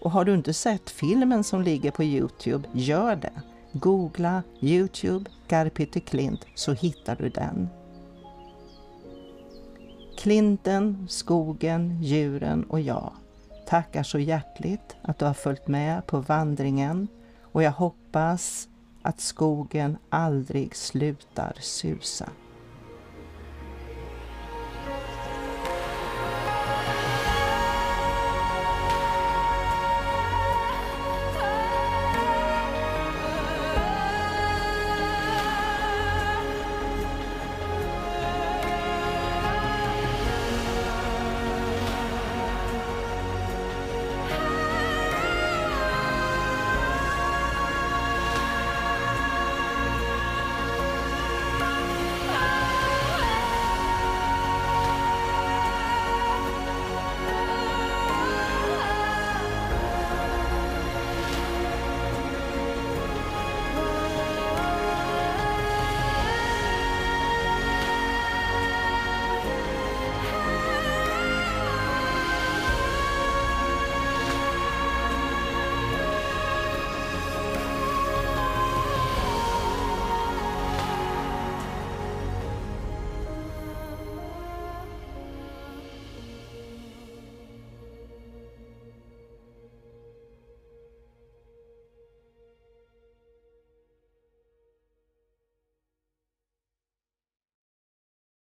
Och 0.00 0.10
har 0.10 0.24
du 0.24 0.34
inte 0.34 0.54
sett 0.54 0.90
filmen 0.90 1.44
som 1.44 1.62
ligger 1.62 1.90
på 1.90 2.04
Youtube, 2.04 2.68
gör 2.72 3.16
det. 3.16 3.42
Googla 3.72 4.42
Youtube 4.60 5.30
Garphytte 5.48 6.00
Klint 6.00 6.46
så 6.54 6.72
hittar 6.72 7.16
du 7.16 7.28
den. 7.28 7.68
Klinten, 10.18 11.06
skogen, 11.08 12.02
djuren 12.02 12.64
och 12.64 12.80
jag 12.80 13.12
tackar 13.66 14.02
så 14.02 14.18
hjärtligt 14.18 14.96
att 15.02 15.18
du 15.18 15.24
har 15.24 15.34
följt 15.34 15.68
med 15.68 16.06
på 16.06 16.20
vandringen 16.20 17.08
och 17.42 17.62
jag 17.62 17.72
hoppas 17.72 18.68
att 19.02 19.20
skogen 19.20 19.96
aldrig 20.08 20.76
slutar 20.76 21.56
susa. 21.60 22.30